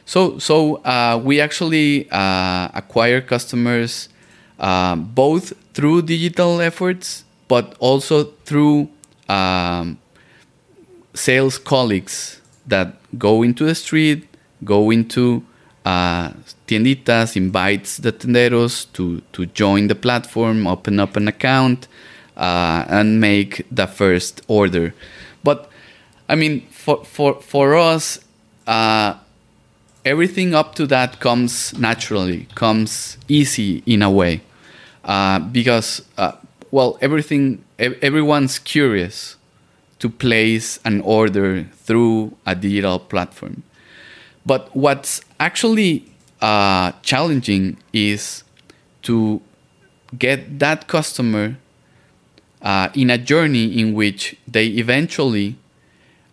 So 0.05 0.37
so 0.39 0.75
uh, 0.83 1.19
we 1.23 1.39
actually 1.39 2.09
uh, 2.11 2.69
acquire 2.73 3.21
customers 3.21 4.09
uh, 4.59 4.95
both 4.95 5.53
through 5.73 6.03
digital 6.03 6.59
efforts, 6.59 7.23
but 7.47 7.75
also 7.79 8.25
through 8.43 8.89
um, 9.29 9.97
sales 11.13 11.57
colleagues 11.57 12.41
that 12.67 12.95
go 13.17 13.43
into 13.43 13.65
the 13.65 13.75
street, 13.75 14.27
go 14.63 14.91
into 14.91 15.43
uh, 15.85 16.31
tienditas, 16.67 17.35
invites 17.35 17.97
the 17.97 18.11
tenderos 18.11 18.91
to, 18.93 19.21
to 19.33 19.45
join 19.47 19.87
the 19.87 19.95
platform, 19.95 20.67
open 20.67 20.99
up 20.99 21.17
an 21.17 21.27
account, 21.27 21.87
uh, 22.37 22.85
and 22.87 23.19
make 23.19 23.65
the 23.71 23.87
first 23.87 24.41
order. 24.47 24.93
But 25.43 25.69
I 26.29 26.35
mean, 26.35 26.61
for, 26.69 27.03
for, 27.03 27.41
for 27.41 27.75
us, 27.75 28.19
uh, 28.67 29.15
everything 30.05 30.55
up 30.55 30.75
to 30.75 30.87
that 30.87 31.19
comes 31.19 31.77
naturally, 31.77 32.47
comes 32.55 33.17
easy 33.27 33.83
in 33.85 34.01
a 34.01 34.09
way. 34.09 34.41
Uh, 35.03 35.39
because, 35.39 36.05
uh, 36.17 36.33
well, 36.69 36.97
everything, 37.01 37.63
everyone's 37.79 38.59
curious 38.59 39.35
to 40.01 40.09
place 40.09 40.79
an 40.83 40.99
order 41.01 41.63
through 41.85 42.35
a 42.45 42.55
digital 42.55 42.99
platform. 42.99 43.63
But 44.45 44.75
what's 44.75 45.21
actually 45.39 46.11
uh, 46.41 46.91
challenging 47.03 47.77
is 47.93 48.43
to 49.03 49.41
get 50.17 50.59
that 50.59 50.87
customer 50.87 51.57
uh, 52.63 52.89
in 52.95 53.11
a 53.11 53.17
journey 53.17 53.79
in 53.79 53.93
which 53.93 54.35
they 54.47 54.67
eventually 54.67 55.55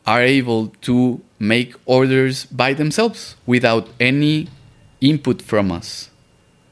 are 0.07 0.23
able 0.23 0.69
to 0.81 1.21
make 1.39 1.75
orders 1.85 2.47
by 2.47 2.73
themselves 2.73 3.37
without 3.47 3.89
any 4.01 4.49
input 5.03 5.43
from 5.43 5.71
us. 5.71 6.09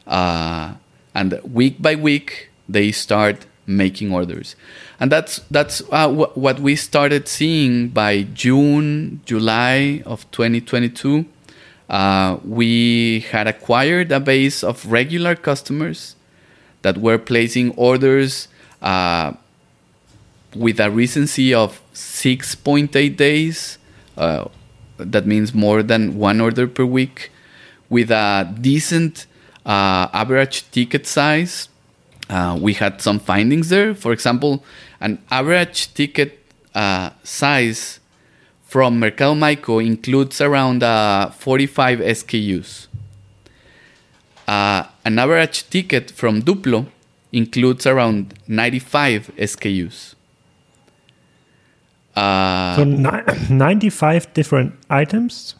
Uh, 0.06 0.74
and 1.14 1.38
week 1.44 1.80
by 1.80 1.94
week, 1.94 2.48
they 2.66 2.90
start 2.90 3.44
making 3.66 4.12
orders 4.12 4.54
and 4.98 5.12
that's 5.12 5.40
that's 5.50 5.82
uh, 5.90 6.10
what 6.10 6.58
we 6.60 6.74
started 6.74 7.28
seeing 7.28 7.88
by 7.88 8.22
June, 8.22 9.20
July 9.24 10.02
of 10.06 10.30
2022. 10.30 11.26
Uh, 11.88 12.38
we 12.44 13.20
had 13.30 13.46
acquired 13.46 14.10
a 14.10 14.18
base 14.18 14.64
of 14.64 14.90
regular 14.90 15.36
customers 15.36 16.16
that 16.82 16.98
were 16.98 17.18
placing 17.18 17.72
orders 17.72 18.48
uh, 18.82 19.32
with 20.54 20.80
a 20.80 20.90
recency 20.90 21.52
of 21.52 21.80
6.8 21.92 23.16
days. 23.16 23.78
Uh, 24.16 24.48
that 24.96 25.26
means 25.26 25.54
more 25.54 25.82
than 25.82 26.16
one 26.16 26.40
order 26.40 26.66
per 26.66 26.84
week, 26.84 27.30
with 27.90 28.10
a 28.10 28.52
decent 28.60 29.26
uh, 29.64 30.08
average 30.12 30.68
ticket 30.70 31.06
size. 31.06 31.68
Uh, 32.28 32.58
we 32.60 32.74
had 32.74 33.00
some 33.00 33.18
findings 33.18 33.68
there. 33.68 33.94
For 33.94 34.12
example, 34.12 34.64
an 35.00 35.22
average 35.30 35.94
ticket 35.94 36.38
uh, 36.74 37.10
size 37.22 38.00
from 38.64 38.98
Mercado 38.98 39.34
Maico 39.34 39.84
includes 39.84 40.40
around 40.40 40.82
uh, 40.82 41.30
45 41.30 42.00
SKUs. 42.00 42.88
Uh, 44.48 44.84
an 45.04 45.18
average 45.18 45.68
ticket 45.70 46.10
from 46.10 46.42
Dupplo 46.42 46.86
includes 47.32 47.86
around 47.86 48.34
95 48.48 49.30
SKUs. 49.36 50.14
Uh, 52.14 52.76
so 52.76 52.84
95 53.50 54.32
different 54.34 54.74
items? 54.88 55.54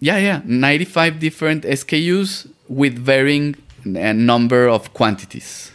Yeah, 0.00 0.18
yeah, 0.18 0.42
95 0.44 1.18
different 1.18 1.64
SKUs 1.64 2.48
with 2.68 2.98
varying 2.98 3.56
uh, 3.86 4.12
number 4.12 4.68
of 4.68 4.92
quantities, 4.94 5.72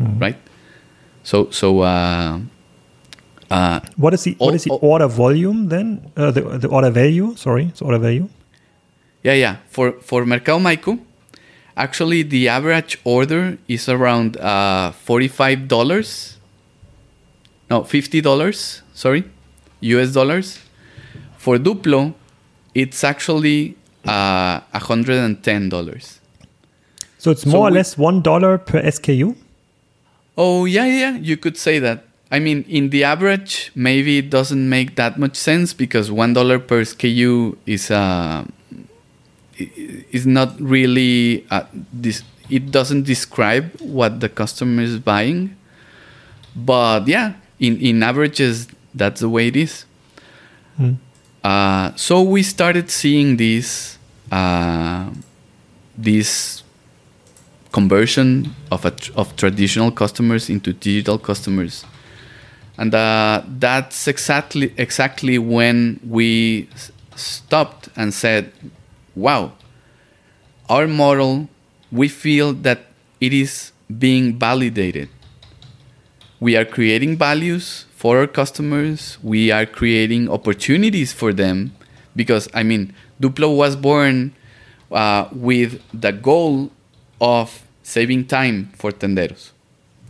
mm. 0.00 0.20
right? 0.20 0.38
So 1.22 1.50
so. 1.50 1.80
Uh, 1.80 2.40
uh, 3.50 3.80
what 3.96 4.12
is 4.12 4.24
the 4.24 4.34
what 4.38 4.54
is 4.54 4.64
the 4.64 4.72
order 4.72 5.06
volume 5.06 5.68
then? 5.68 6.10
Uh, 6.16 6.30
the 6.30 6.40
the 6.58 6.68
order 6.68 6.90
value. 6.90 7.34
Sorry, 7.36 7.66
it's 7.66 7.80
order 7.80 7.98
value. 7.98 8.28
Yeah, 9.22 9.34
yeah. 9.34 9.56
For 9.68 9.92
for 10.02 10.26
Mercado 10.26 10.58
Maico, 10.58 10.98
actually 11.76 12.22
the 12.22 12.48
average 12.48 12.98
order 13.04 13.58
is 13.68 13.88
around 13.88 14.36
uh, 14.38 14.90
forty 14.92 15.28
five 15.28 15.68
dollars. 15.68 16.38
No, 17.70 17.84
fifty 17.84 18.20
dollars. 18.20 18.82
Sorry, 18.94 19.24
U.S. 19.80 20.12
dollars. 20.12 20.58
For 21.38 21.58
Dupplo, 21.58 22.14
it's 22.74 23.04
actually 23.04 23.76
uh, 24.04 24.60
hundred 24.74 25.18
and 25.18 25.42
ten 25.42 25.68
dollars. 25.68 26.20
So 27.26 27.32
it's 27.32 27.44
more 27.44 27.54
so 27.54 27.66
or 27.66 27.70
less 27.72 27.98
one 27.98 28.22
dollar 28.22 28.56
per 28.56 28.80
SKU. 28.80 29.34
Oh, 30.38 30.64
yeah, 30.64 30.84
yeah, 30.84 31.16
you 31.16 31.36
could 31.36 31.56
say 31.56 31.80
that. 31.80 32.04
I 32.30 32.38
mean, 32.38 32.64
in 32.68 32.90
the 32.90 33.02
average, 33.02 33.72
maybe 33.74 34.18
it 34.18 34.30
doesn't 34.30 34.68
make 34.68 34.94
that 34.94 35.18
much 35.18 35.34
sense 35.34 35.74
because 35.74 36.08
one 36.08 36.34
dollar 36.34 36.60
per 36.60 36.82
SKU 36.82 37.56
is 37.66 37.90
uh, 37.90 38.44
is 39.58 40.24
not 40.24 40.54
really 40.60 41.44
uh, 41.50 41.64
this. 41.92 42.22
It 42.48 42.70
doesn't 42.70 43.02
describe 43.02 43.74
what 43.80 44.20
the 44.20 44.28
customer 44.28 44.82
is 44.82 45.00
buying, 45.00 45.56
but 46.54 47.08
yeah, 47.08 47.32
in 47.58 47.80
in 47.80 48.04
averages, 48.04 48.68
that's 48.94 49.20
the 49.20 49.28
way 49.28 49.48
it 49.48 49.56
is. 49.56 49.84
Mm. 50.78 50.98
Uh, 51.42 51.90
so 51.96 52.22
we 52.22 52.44
started 52.44 52.88
seeing 52.88 53.36
this 53.36 53.98
uh, 54.30 55.10
this 55.98 56.62
conversion 57.78 58.28
of 58.70 58.84
a, 58.84 58.94
of 59.20 59.26
traditional 59.36 59.90
customers 59.90 60.48
into 60.48 60.72
digital 60.72 61.18
customers, 61.18 61.84
and 62.78 62.94
uh, 62.94 63.42
that's 63.58 64.08
exactly 64.08 64.72
exactly 64.76 65.36
when 65.38 65.76
we 66.16 66.68
stopped 67.16 67.88
and 67.96 68.08
said 68.22 68.44
wow, 69.16 69.52
our 70.68 70.86
model, 70.86 71.48
we 71.90 72.06
feel 72.06 72.52
that 72.52 72.80
it 73.20 73.32
is 73.32 73.72
being 73.98 74.38
validated. 74.38 75.08
We 76.38 76.54
are 76.56 76.66
creating 76.66 77.16
values 77.16 77.86
for 77.96 78.18
our 78.18 78.26
customers, 78.26 79.18
we 79.22 79.50
are 79.50 79.64
creating 79.64 80.28
opportunities 80.28 81.12
for 81.12 81.32
them 81.32 81.72
because, 82.14 82.46
I 82.52 82.62
mean, 82.62 82.94
Dupplo 83.20 83.56
was 83.56 83.74
born 83.74 84.34
uh, 84.92 85.28
with 85.32 85.80
the 85.98 86.12
goal 86.12 86.70
of 87.20 87.65
saving 87.86 88.26
time 88.26 88.68
for 88.74 88.90
tenderos. 88.90 89.52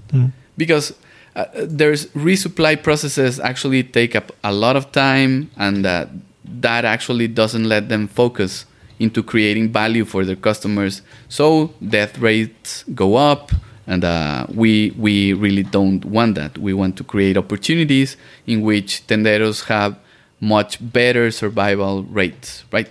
Mm. 0.08 0.32
Because 0.56 0.94
uh, 1.36 1.44
there's 1.54 2.06
resupply 2.28 2.82
processes 2.82 3.38
actually 3.38 3.82
take 3.82 4.16
up 4.16 4.32
a 4.42 4.52
lot 4.52 4.76
of 4.76 4.90
time 4.92 5.50
and 5.58 5.84
uh, 5.84 6.06
that 6.44 6.84
actually 6.84 7.28
doesn't 7.28 7.64
let 7.64 7.88
them 7.90 8.08
focus 8.08 8.64
into 8.98 9.22
creating 9.22 9.70
value 9.70 10.06
for 10.06 10.24
their 10.24 10.36
customers. 10.36 11.02
So 11.28 11.74
death 11.86 12.18
rates 12.18 12.84
go 12.94 13.16
up, 13.16 13.52
and 13.86 14.04
uh, 14.04 14.46
we 14.48 14.94
we 14.96 15.34
really 15.34 15.62
don't 15.62 16.02
want 16.04 16.34
that. 16.36 16.56
We 16.56 16.72
want 16.72 16.96
to 16.96 17.04
create 17.04 17.36
opportunities 17.36 18.16
in 18.46 18.62
which 18.62 19.06
tenderos 19.06 19.66
have 19.66 19.98
much 20.40 20.78
better 20.80 21.30
survival 21.30 22.04
rates, 22.04 22.64
right? 22.72 22.88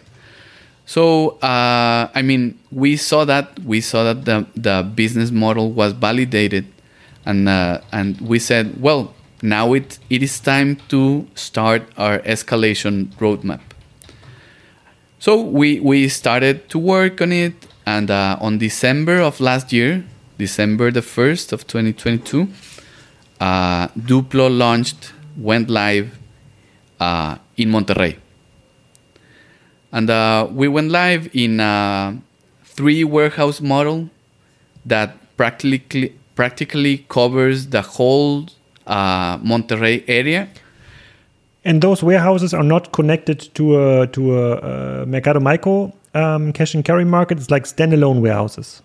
So 0.86 1.38
uh, 1.42 2.10
I 2.14 2.22
mean, 2.22 2.60
we 2.72 2.96
saw 2.98 3.26
that 3.26 3.60
we 3.60 3.82
saw 3.82 4.04
that 4.04 4.26
the 4.26 4.46
the 4.56 4.84
business 4.84 5.32
model 5.32 5.72
was 5.72 5.94
validated, 5.94 6.66
and 7.26 7.50
uh, 7.50 7.82
and 7.92 8.22
we 8.22 8.40
said, 8.40 8.82
well, 8.82 9.14
now 9.42 9.74
it 9.74 10.00
it 10.10 10.22
is 10.22 10.40
time 10.40 10.78
to 10.90 11.28
start 11.36 11.84
our 11.98 12.20
escalation 12.20 13.08
roadmap. 13.18 13.62
So 15.26 15.42
we, 15.42 15.80
we 15.80 16.08
started 16.08 16.70
to 16.70 16.78
work 16.78 17.20
on 17.20 17.32
it, 17.32 17.54
and 17.86 18.12
uh, 18.12 18.38
on 18.40 18.60
December 18.60 19.22
of 19.22 19.40
last 19.40 19.74
year, 19.74 20.06
December 20.38 20.92
the 20.92 21.02
1st 21.02 21.52
of 21.52 21.66
2022, 21.66 22.48
uh, 23.40 23.88
Dupplo 23.98 24.56
launched, 24.56 25.14
went 25.36 25.68
live 25.68 26.16
uh, 27.00 27.38
in 27.58 27.72
Monterrey. 27.72 28.18
And 29.96 30.10
uh, 30.10 30.48
we 30.52 30.68
went 30.68 30.92
live 30.92 31.24
in 31.34 31.60
a 31.60 32.18
three 32.66 33.04
warehouse 33.04 33.62
model 33.62 34.10
that 34.86 35.10
practically, 35.38 36.14
practically 36.36 37.06
covers 37.10 37.68
the 37.68 37.82
whole 37.82 38.48
uh, 38.86 39.38
Monterrey 39.40 40.04
area 40.08 40.50
and 41.66 41.82
those 41.82 42.04
warehouses 42.04 42.54
are 42.54 42.64
not 42.64 42.92
connected 42.92 43.40
to 43.56 43.64
a 43.82 44.08
to 44.08 44.38
a, 44.38 45.02
a 45.02 45.06
Mercado 45.08 45.40
Maico 45.40 45.92
um, 46.14 46.54
cash 46.54 46.76
and 46.76 46.86
carry 46.86 47.04
market. 47.04 47.40
It's 47.40 47.50
like 47.50 47.64
standalone 47.64 48.22
warehouses. 48.22 48.84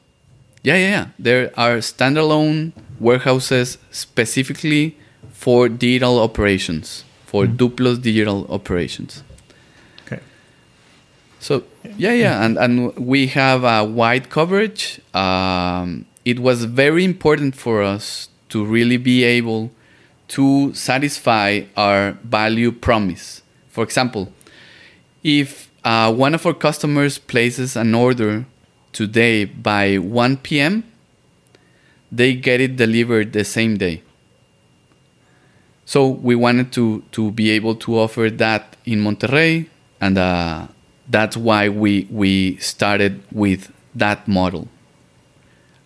Yeah, 0.63 0.77
yeah, 0.77 0.89
yeah. 0.89 1.07
There 1.19 1.53
are 1.57 1.77
standalone 1.79 2.73
warehouses 2.99 3.79
specifically 3.91 4.97
for 5.33 5.69
digital 5.69 6.19
operations, 6.19 7.05
for 7.27 7.45
mm. 7.45 7.57
Dupplo's 7.57 7.99
digital 7.99 8.47
operations. 8.51 9.23
So 11.41 11.65
yeah, 11.97 12.13
yeah, 12.13 12.45
and 12.45 12.59
and 12.59 12.95
we 12.97 13.29
have 13.29 13.65
a 13.65 13.83
wide 13.83 14.29
coverage. 14.29 15.01
Um, 15.15 16.05
it 16.25 16.39
was 16.39 16.65
very 16.65 17.03
important 17.03 17.57
for 17.57 17.83
us 17.83 18.29
to 18.51 18.63
really 18.63 18.99
be 18.99 19.25
able 19.25 19.71
to 20.37 20.73
satisfy 20.75 21.63
our 21.79 22.13
value 22.23 22.71
promise. 22.71 23.43
For 23.71 23.83
example, 23.83 24.31
if 25.25 25.71
uh, 25.83 26.13
one 26.13 26.35
of 26.35 26.45
our 26.45 26.53
customers 26.53 27.17
places 27.17 27.75
an 27.75 27.95
order 27.95 28.45
today 28.93 29.47
by 29.47 29.97
1 29.97 30.37
p.m., 30.39 30.85
they 32.13 32.35
get 32.35 32.61
it 32.61 32.77
delivered 32.77 33.33
the 33.33 33.45
same 33.45 33.79
day. 33.79 34.03
So 35.87 36.07
we 36.07 36.35
wanted 36.35 36.71
to, 36.73 37.03
to 37.13 37.31
be 37.33 37.51
able 37.51 37.75
to 37.77 37.99
offer 37.99 38.29
that 38.31 38.77
in 38.85 39.01
Monterrey, 39.01 39.69
and 40.01 40.19
uh, 40.19 40.69
that's 41.11 41.37
why 41.37 41.69
we, 41.69 42.07
we 42.11 42.57
started 42.57 43.23
with 43.33 43.73
that 43.95 44.27
model. 44.29 44.69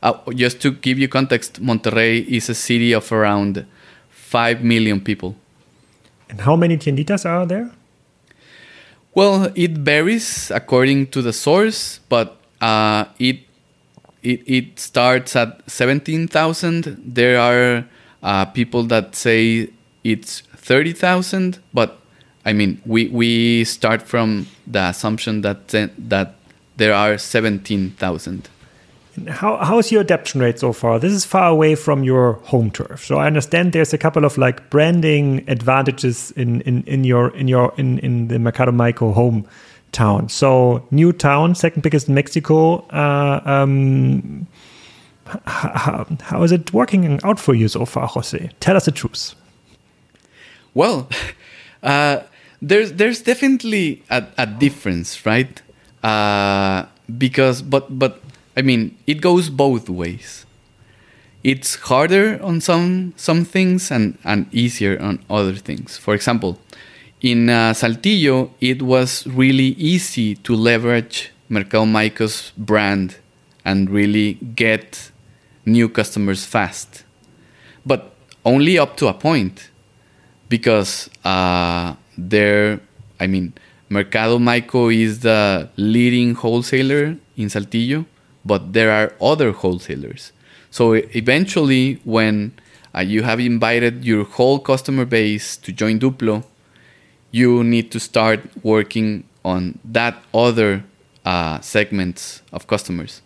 Uh, 0.03 0.13
just 0.35 0.61
to 0.61 0.71
give 0.71 0.99
you 0.99 1.09
context, 1.09 1.63
Monterrey 1.63 2.27
is 2.27 2.51
a 2.51 2.55
city 2.55 2.93
of 2.93 3.11
around 3.11 3.67
5 4.11 4.63
million 4.63 5.01
people. 5.01 5.35
And 6.29 6.43
how 6.43 6.57
many 6.57 6.77
tienditas 6.77 7.25
are 7.25 7.47
there? 7.47 7.71
Well, 9.15 9.51
it 9.55 9.73
varies 9.73 10.51
according 10.51 11.07
to 11.09 11.23
the 11.23 11.33
source, 11.33 12.01
but 12.09 12.37
uh, 12.61 13.07
it, 13.19 13.41
it, 14.23 14.43
it 14.47 14.79
starts 14.79 15.37
at 15.37 15.63
17,000. 15.71 17.01
There 17.15 17.39
are 17.39 17.87
uh, 18.23 18.45
people 18.47 18.83
that 18.85 19.15
say 19.15 19.71
it's 20.03 20.41
30,000, 20.41 21.61
but 21.73 21.99
I 22.45 22.53
mean, 22.53 22.81
we, 22.85 23.09
we 23.09 23.65
start 23.65 24.03
from 24.03 24.47
the 24.67 24.89
assumption 24.89 25.41
that, 25.43 25.69
that 25.69 26.35
there 26.77 26.95
are 26.95 27.19
17,000. 27.19 28.49
How 29.29 29.59
how's 29.59 29.93
your 29.93 30.01
adaptation 30.01 30.41
rate 30.41 30.59
so 30.59 30.73
far? 30.73 30.99
This 30.99 31.13
is 31.13 31.25
far 31.25 31.49
away 31.49 31.77
from 31.77 32.03
your 32.03 32.33
home 32.45 32.73
turf. 32.73 33.05
So 33.05 33.19
I 33.19 33.29
understand 33.29 33.73
there's 33.73 33.93
a 33.93 33.99
couple 33.99 34.25
of 34.25 34.37
like 34.37 34.69
branding 34.71 35.45
advantages 35.49 36.33
in 36.33 36.63
in, 36.63 36.83
in 36.83 37.05
your 37.05 37.29
in 37.37 37.47
your 37.47 37.73
in, 37.77 38.01
in 38.01 38.27
the 38.27 38.41
Mercado 38.41 38.73
Maico 38.73 39.15
home 39.15 39.47
town. 39.93 40.29
So 40.29 40.85
new 40.91 41.13
town, 41.13 41.55
second 41.55 41.83
biggest 41.83 42.09
in 42.09 42.15
Mexico. 42.15 42.79
Uh, 42.89 43.41
um, 43.45 44.49
how, 45.47 46.07
how 46.21 46.43
is 46.43 46.53
it 46.53 46.73
working 46.73 47.21
out 47.23 47.39
for 47.39 47.55
you 47.55 47.69
so 47.69 47.87
far, 47.87 48.09
Jose? 48.09 48.51
Tell 48.61 48.77
us 48.77 48.85
the 48.85 48.91
truth. 48.91 49.35
Well, 50.75 51.09
uh, 51.83 52.21
there's 52.69 52.93
there's 52.95 53.21
definitely 53.23 54.03
a, 54.11 54.25
a 54.39 54.47
difference, 54.47 55.27
right? 55.27 55.61
Uh, 56.03 56.87
because 57.19 57.63
but 57.63 57.99
but 57.99 58.21
I 58.57 58.63
mean, 58.63 58.97
it 59.07 59.21
goes 59.21 59.51
both 59.51 59.89
ways. 59.89 60.47
It's 61.43 61.75
harder 61.77 62.43
on 62.43 62.61
some 62.61 63.13
some 63.17 63.45
things 63.45 63.91
and, 63.91 64.19
and 64.25 64.47
easier 64.53 64.99
on 65.01 65.23
other 65.29 65.55
things. 65.55 65.99
For 65.99 66.15
example, 66.15 66.59
in 67.21 67.51
uh, 67.51 67.75
Saltillo, 67.75 68.51
it 68.61 68.83
was 68.83 69.27
really 69.27 69.77
easy 69.77 70.37
to 70.37 70.57
leverage 70.57 71.31
Mercado 71.49 71.85
Maico's 71.85 72.53
brand 72.57 73.17
and 73.65 73.91
really 73.91 74.35
get 74.55 75.11
new 75.67 75.89
customers 75.89 76.47
fast. 76.47 77.05
But 77.85 78.15
only 78.45 78.79
up 78.79 78.97
to 78.99 79.09
a 79.09 79.15
point 79.15 79.71
because 80.49 81.11
uh, 81.25 81.95
there, 82.17 82.81
I 83.21 83.27
mean, 83.27 83.53
Mercado 83.89 84.39
Maico 84.39 84.95
is 84.95 85.21
the 85.21 85.69
leading 85.77 86.35
wholesaler 86.35 87.17
in 87.37 87.49
Saltillo 87.49 88.07
but 88.45 88.73
there 88.73 88.91
are 88.91 89.13
other 89.21 89.53
wholesalers. 89.53 90.33
So 90.71 90.93
eventually, 90.93 92.01
when 92.05 92.53
uh, 92.95 93.01
you 93.01 93.23
have 93.23 93.41
invited 93.41 94.05
your 94.05 94.25
whole 94.25 94.59
customer 94.59 95.05
base 95.05 95.57
to 95.59 95.73
join 95.73 95.99
Dupplo, 95.99 96.45
you 97.31 97.65
need 97.65 97.91
to 97.93 98.01
start 98.01 98.41
working 98.63 99.25
on 99.45 99.79
that 99.85 100.17
other 100.33 100.85
uh, 101.25 101.61
segments 101.61 102.43
of 102.53 102.67
customers. 102.67 103.23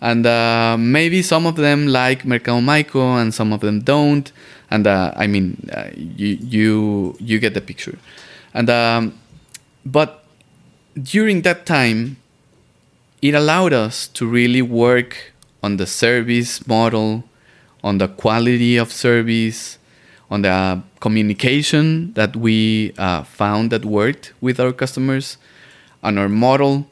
And 0.00 0.26
uh, 0.26 0.76
maybe 0.78 1.22
some 1.22 1.46
of 1.46 1.56
them 1.56 1.88
like 1.88 2.24
Mercado 2.24 2.60
Maico 2.60 3.20
and 3.20 3.34
some 3.34 3.52
of 3.52 3.60
them 3.60 3.80
don't. 3.80 4.30
And 4.70 4.86
uh, 4.86 5.12
I 5.16 5.26
mean, 5.26 5.68
uh, 5.72 5.88
you, 5.96 6.38
you, 6.40 7.16
you 7.18 7.38
get 7.38 7.54
the 7.54 7.60
picture. 7.60 7.98
And, 8.54 8.70
um, 8.70 9.18
but 9.84 10.24
during 11.00 11.42
that 11.42 11.66
time, 11.66 12.16
it 13.22 13.34
allowed 13.34 13.72
us 13.72 14.06
to 14.08 14.26
really 14.26 14.62
work 14.62 15.32
on 15.62 15.76
the 15.76 15.86
service 15.86 16.66
model, 16.66 17.24
on 17.82 17.98
the 17.98 18.08
quality 18.08 18.76
of 18.76 18.92
service, 18.92 19.78
on 20.30 20.42
the 20.42 20.82
communication 21.00 22.12
that 22.12 22.36
we 22.36 22.92
uh, 22.98 23.22
found 23.24 23.70
that 23.70 23.84
worked 23.84 24.32
with 24.40 24.60
our 24.60 24.72
customers, 24.72 25.38
on 26.02 26.18
our 26.18 26.28
model. 26.28 26.86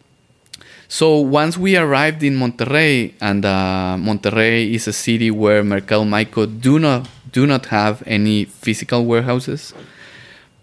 So 0.89 1.19
once 1.19 1.59
we 1.59 1.77
arrived 1.77 2.23
in 2.23 2.37
Monterrey, 2.37 3.15
and 3.21 3.45
uh, 3.45 3.97
Monterrey 3.99 4.73
is 4.73 4.87
a 4.87 4.93
city 4.93 5.31
where 5.31 5.65
Mercado 5.65 6.05
Maico 6.05 6.47
do 6.61 6.79
not 6.79 7.09
do 7.33 7.47
not 7.47 7.67
have 7.67 8.03
any 8.07 8.45
physical 8.45 9.05
warehouses, 9.05 9.75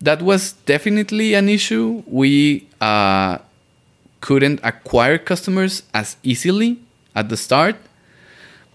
that 0.02 0.22
was 0.22 0.54
definitely 0.66 1.34
an 1.34 1.50
issue. 1.50 2.04
We 2.08 2.68
uh, 2.80 3.40
couldn't 4.22 4.60
acquire 4.64 5.18
customers 5.18 5.84
as 5.94 6.18
easily 6.24 6.80
at 7.16 7.30
the 7.30 7.38
start. 7.38 7.76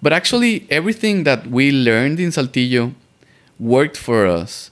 But 0.00 0.12
actually, 0.12 0.66
everything 0.70 1.24
that 1.24 1.48
we 1.48 1.72
learned 1.72 2.20
in 2.20 2.30
Saltillo 2.30 2.94
worked 3.58 3.96
for 3.96 4.26
us 4.26 4.70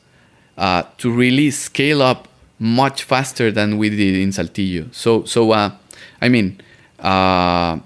uh, 0.57 0.85
to 0.99 1.11
really 1.11 1.51
scale 1.51 2.01
up 2.01 2.29
much 2.59 3.03
faster 3.03 3.51
than 3.51 3.77
we 3.77 3.91
did 3.91 4.15
in 4.15 4.31
Saltillo. 4.31 4.95
So, 4.95 5.25
so 5.25 5.51
uh, 5.51 5.73
I 6.21 6.29
mean, 6.29 6.61
uh, 7.01 7.79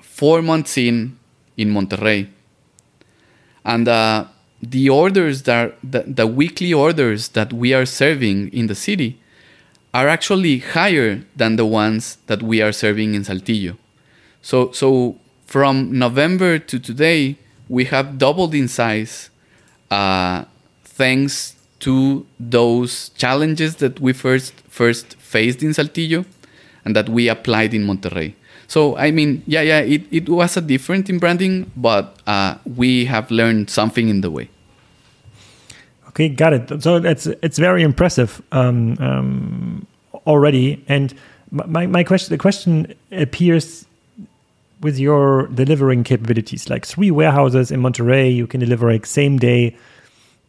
four 0.00 0.42
months 0.42 0.76
in 0.76 1.18
in 1.56 1.70
Monterrey, 1.70 2.28
and 3.64 3.88
uh, 3.88 4.24
the 4.62 4.88
orders 4.88 5.42
that 5.42 5.76
the, 5.82 6.02
the 6.06 6.26
weekly 6.26 6.72
orders 6.72 7.28
that 7.28 7.52
we 7.52 7.72
are 7.72 7.86
serving 7.86 8.52
in 8.52 8.66
the 8.66 8.74
city 8.74 9.18
are 9.94 10.08
actually 10.08 10.58
higher 10.58 11.22
than 11.36 11.56
the 11.56 11.64
ones 11.66 12.18
that 12.26 12.42
we 12.42 12.60
are 12.60 12.72
serving 12.72 13.14
in 13.14 13.22
Saltillo. 13.22 13.76
So 14.42 14.72
so 14.72 15.16
from 15.46 15.98
November 15.98 16.58
to 16.58 16.78
today, 16.78 17.36
we 17.68 17.84
have 17.86 18.18
doubled 18.18 18.54
in 18.54 18.68
size, 18.68 19.30
uh, 19.90 20.44
thanks 20.84 21.56
to 21.80 22.26
those 22.38 23.10
challenges 23.10 23.76
that 23.76 24.00
we 24.00 24.12
first 24.12 24.52
first 24.68 25.14
faced 25.16 25.62
in 25.62 25.70
Saltillo, 25.70 26.24
and 26.88 26.96
that 26.96 27.10
we 27.10 27.28
applied 27.28 27.74
in 27.74 27.84
Monterrey. 27.84 28.32
So 28.66 28.96
I 28.96 29.10
mean, 29.10 29.42
yeah, 29.46 29.60
yeah, 29.60 29.80
it, 29.80 30.02
it 30.10 30.28
was 30.30 30.56
a 30.56 30.62
different 30.62 31.10
in 31.10 31.18
branding, 31.18 31.70
but 31.76 32.16
uh, 32.26 32.54
we 32.76 33.04
have 33.04 33.30
learned 33.30 33.68
something 33.68 34.08
in 34.08 34.22
the 34.22 34.30
way. 34.30 34.48
Okay, 36.08 36.30
got 36.30 36.54
it. 36.54 36.82
So 36.82 36.96
it's 36.96 37.26
it's 37.26 37.58
very 37.58 37.82
impressive 37.82 38.40
um, 38.52 38.96
um, 39.00 39.86
already. 40.26 40.82
And 40.88 41.12
my, 41.50 41.86
my 41.86 42.04
question, 42.04 42.32
the 42.32 42.38
question 42.38 42.94
appears 43.12 43.84
with 44.80 44.98
your 44.98 45.48
delivering 45.48 46.04
capabilities, 46.04 46.70
like 46.70 46.86
three 46.86 47.10
warehouses 47.10 47.70
in 47.70 47.82
Monterrey, 47.82 48.34
you 48.34 48.46
can 48.46 48.60
deliver 48.60 48.90
like 48.90 49.04
same 49.04 49.38
day. 49.38 49.76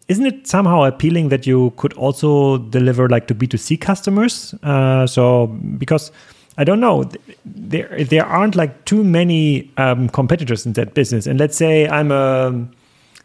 Isn't 0.10 0.26
it 0.26 0.48
somehow 0.48 0.84
appealing 0.84 1.30
that 1.30 1.46
you 1.46 1.72
could 1.78 1.94
also 1.94 2.58
deliver 2.58 3.08
like 3.08 3.28
to 3.28 3.36
B2C 3.36 3.80
customers? 3.80 4.54
Uh, 4.64 5.06
so 5.08 5.48
because 5.78 6.12
I 6.58 6.64
don't 6.64 6.80
know, 6.82 7.10
there 7.46 8.04
there 8.04 8.26
aren't 8.26 8.56
like 8.56 8.84
too 8.86 9.04
many 9.04 9.72
um, 9.78 10.10
competitors 10.10 10.66
in 10.66 10.74
that 10.74 10.94
business. 10.96 11.28
And 11.28 11.40
let's 11.40 11.56
say 11.56 11.88
I'm 11.88 12.12
a 12.12 12.68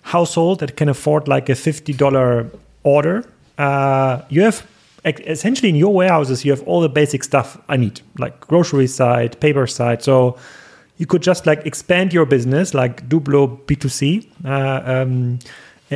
household 0.02 0.60
that 0.60 0.76
can 0.76 0.88
afford 0.88 1.26
like 1.26 1.48
a 1.48 1.54
fifty 1.54 1.92
dollar 1.92 2.50
order. 2.82 3.24
Uh, 3.58 4.20
you 4.28 4.42
have 4.42 4.64
essentially 5.04 5.68
in 5.68 5.76
your 5.76 5.92
warehouses 5.92 6.44
you 6.44 6.50
have 6.50 6.62
all 6.62 6.80
the 6.80 6.88
basic 6.88 7.24
stuff 7.24 7.58
I 7.68 7.76
need, 7.76 8.02
like 8.18 8.40
grocery 8.40 8.86
side, 8.86 9.40
paper 9.40 9.66
side. 9.66 10.02
So 10.02 10.36
you 10.98 11.06
could 11.06 11.22
just 11.22 11.46
like 11.46 11.66
expand 11.66 12.12
your 12.12 12.26
business 12.26 12.72
like 12.72 13.08
Dupplo 13.08 13.58
B2C 13.66 14.28
uh, 14.44 14.82
um, 14.84 15.38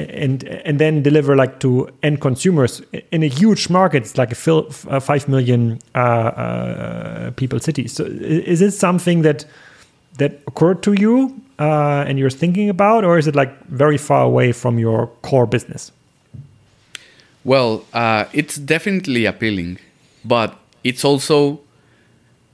and 0.06 0.44
and 0.44 0.78
then 0.78 1.02
deliver 1.02 1.36
like 1.36 1.60
to 1.60 1.88
end 2.02 2.20
consumers 2.20 2.82
in 3.12 3.22
a 3.22 3.28
huge 3.28 3.70
market. 3.70 4.02
It's 4.02 4.18
like 4.18 4.32
a, 4.32 4.64
a 4.88 5.00
five 5.00 5.28
million 5.28 5.78
uh, 5.94 5.98
uh, 5.98 7.30
people 7.32 7.60
city. 7.60 7.88
So 7.88 8.04
is 8.04 8.60
it 8.60 8.72
something 8.72 9.22
that 9.22 9.44
that 10.18 10.40
occurred 10.46 10.82
to 10.82 10.92
you 10.92 11.40
uh, 11.58 12.04
and 12.06 12.18
you're 12.18 12.30
thinking 12.30 12.68
about, 12.68 13.04
or 13.04 13.18
is 13.18 13.26
it 13.26 13.34
like 13.34 13.64
very 13.66 13.98
far 13.98 14.22
away 14.22 14.52
from 14.52 14.78
your 14.78 15.08
core 15.22 15.46
business? 15.46 15.92
Well, 17.44 17.84
uh, 17.92 18.24
it's 18.32 18.56
definitely 18.56 19.24
appealing, 19.24 19.78
but 20.24 20.58
it's 20.84 21.04
also 21.04 21.60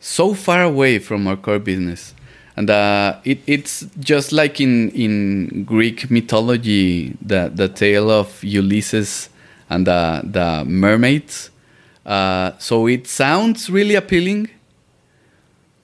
so 0.00 0.34
far 0.34 0.62
away 0.62 0.98
from 0.98 1.26
our 1.26 1.36
core 1.36 1.58
business 1.58 2.14
and 2.56 2.70
uh, 2.70 3.18
it, 3.24 3.40
it's 3.46 3.86
just 3.98 4.32
like 4.32 4.60
in 4.60 4.90
in 4.90 5.64
Greek 5.64 6.10
mythology, 6.10 7.16
the 7.20 7.50
the 7.54 7.68
tale 7.68 8.10
of 8.10 8.42
Ulysses 8.44 9.28
and 9.68 9.86
the 9.86 10.22
the 10.24 10.64
mermaids. 10.64 11.50
Uh, 12.06 12.52
so 12.58 12.86
it 12.86 13.06
sounds 13.06 13.70
really 13.70 13.94
appealing, 13.94 14.50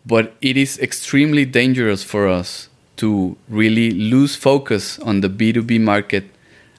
but 0.06 0.34
it 0.40 0.56
is 0.56 0.78
extremely 0.78 1.44
dangerous 1.44 2.04
for 2.04 2.28
us 2.28 2.68
to 2.98 3.36
really 3.48 3.90
lose 3.90 4.36
focus 4.36 4.98
on 5.00 5.22
the 5.22 5.28
B 5.28 5.52
two 5.52 5.62
B 5.62 5.78
market 5.78 6.24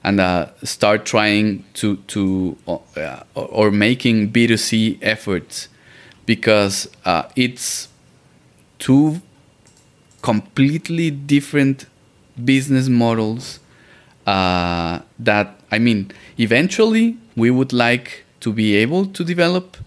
and 0.03 0.19
uh, 0.19 0.47
start 0.63 1.05
trying 1.05 1.65
to 1.73 1.97
to 2.07 2.57
uh, 2.67 3.23
or 3.35 3.71
making 3.71 4.29
B 4.29 4.47
two 4.47 4.57
C 4.57 4.97
efforts 5.01 5.67
because 6.25 6.87
uh, 7.03 7.23
it's 7.35 7.89
too 8.79 9.21
completely 10.21 11.11
different 11.11 11.85
business 12.43 12.87
models 12.87 13.59
uh, 14.27 14.99
that 15.19 15.59
I 15.71 15.79
mean 15.79 16.11
eventually 16.37 17.17
we 17.35 17.49
would 17.49 17.73
like 17.73 18.23
to 18.41 18.53
be 18.53 18.75
able 18.75 19.05
to 19.05 19.23
develop 19.23 19.77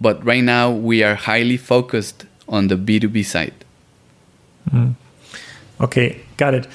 but 0.00 0.24
right 0.24 0.44
now 0.44 0.70
we 0.70 1.02
are 1.02 1.14
highly 1.14 1.56
focused 1.56 2.24
on 2.48 2.68
the 2.68 2.76
B2B 2.76 3.24
side. 3.24 3.54
Mm. 4.70 4.94
Okay, 5.80 6.20
got 6.36 6.54
it. 6.54 6.66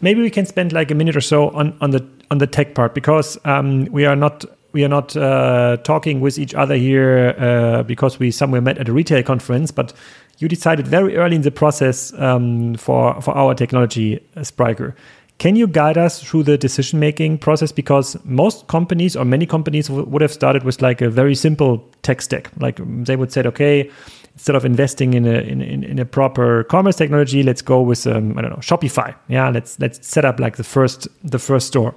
Maybe 0.00 0.20
we 0.22 0.30
can 0.30 0.46
spend 0.46 0.72
like 0.72 0.90
a 0.90 0.94
minute 0.94 1.16
or 1.16 1.20
so 1.20 1.50
on, 1.50 1.76
on 1.80 1.90
the 1.90 2.06
on 2.30 2.38
the 2.38 2.46
tech 2.46 2.74
part 2.74 2.94
because 2.94 3.38
um, 3.44 3.86
we 3.86 4.04
are 4.04 4.16
not 4.16 4.44
we 4.72 4.84
are 4.84 4.88
not 4.88 5.16
uh, 5.16 5.76
talking 5.84 6.20
with 6.20 6.38
each 6.38 6.54
other 6.54 6.74
here 6.74 7.34
uh, 7.38 7.82
because 7.84 8.18
we 8.18 8.30
somewhere 8.30 8.60
met 8.60 8.78
at 8.78 8.88
a 8.88 8.92
retail 8.92 9.22
conference, 9.22 9.70
but 9.70 9.92
you 10.38 10.48
decided 10.48 10.86
very 10.86 11.16
early 11.16 11.36
in 11.36 11.42
the 11.42 11.50
process 11.50 12.12
um, 12.14 12.74
for 12.74 13.20
for 13.20 13.36
our 13.36 13.54
technology, 13.54 14.20
uh, 14.36 14.40
Spryker. 14.40 14.94
Can 15.38 15.54
you 15.54 15.68
guide 15.68 15.96
us 15.96 16.20
through 16.20 16.42
the 16.42 16.58
decision 16.58 16.98
making 16.98 17.38
process? 17.38 17.70
Because 17.70 18.16
most 18.24 18.66
companies 18.66 19.14
or 19.14 19.24
many 19.24 19.46
companies 19.46 19.88
would 19.88 20.20
have 20.20 20.32
started 20.32 20.64
with 20.64 20.82
like 20.82 21.00
a 21.00 21.08
very 21.08 21.36
simple 21.36 21.88
tech 22.02 22.22
stack. 22.22 22.50
Like 22.58 22.80
um, 22.80 23.04
they 23.04 23.14
would 23.14 23.30
say, 23.30 23.42
okay, 23.42 23.88
instead 24.34 24.56
of 24.56 24.64
investing 24.64 25.14
in 25.14 25.26
a 25.26 25.38
in, 25.40 25.60
in, 25.62 25.84
in 25.84 25.98
a 25.98 26.04
proper 26.04 26.64
commerce 26.64 26.96
technology, 26.96 27.42
let's 27.42 27.62
go 27.62 27.80
with 27.80 28.06
um, 28.06 28.36
I 28.36 28.42
don't 28.42 28.50
know 28.50 28.56
Shopify. 28.56 29.14
Yeah, 29.28 29.48
let's 29.50 29.78
let's 29.78 30.06
set 30.06 30.24
up 30.24 30.40
like 30.40 30.56
the 30.56 30.64
first 30.64 31.08
the 31.22 31.38
first 31.38 31.68
store. 31.68 31.94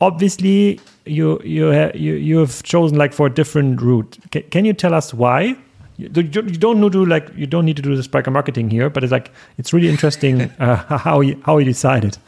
Obviously, 0.00 0.80
you 1.06 1.40
you 1.44 1.72
ha- 1.72 1.92
you 1.94 2.14
you 2.14 2.38
have 2.38 2.62
chosen 2.64 2.98
like 2.98 3.12
for 3.12 3.26
a 3.26 3.30
different 3.30 3.80
route. 3.80 4.18
C- 4.32 4.42
can 4.42 4.64
you 4.64 4.72
tell 4.72 4.94
us 4.94 5.14
why? 5.14 5.56
You, 5.96 6.08
you 6.14 6.58
don't 6.58 6.80
need 6.80 6.92
to 6.92 6.98
do 6.98 7.06
like 7.06 7.28
you 7.36 7.46
don't 7.46 7.64
need 7.64 7.76
to 7.76 7.82
do 7.82 7.94
the 7.96 8.02
Spryker 8.02 8.32
marketing 8.32 8.70
here, 8.70 8.90
but 8.90 9.04
it's 9.04 9.12
like 9.12 9.30
it's 9.58 9.72
really 9.72 9.88
interesting 9.88 10.42
uh, 10.58 10.76
how 10.98 11.20
you 11.20 11.40
how 11.44 11.58
you 11.58 11.64
decided. 11.64 12.18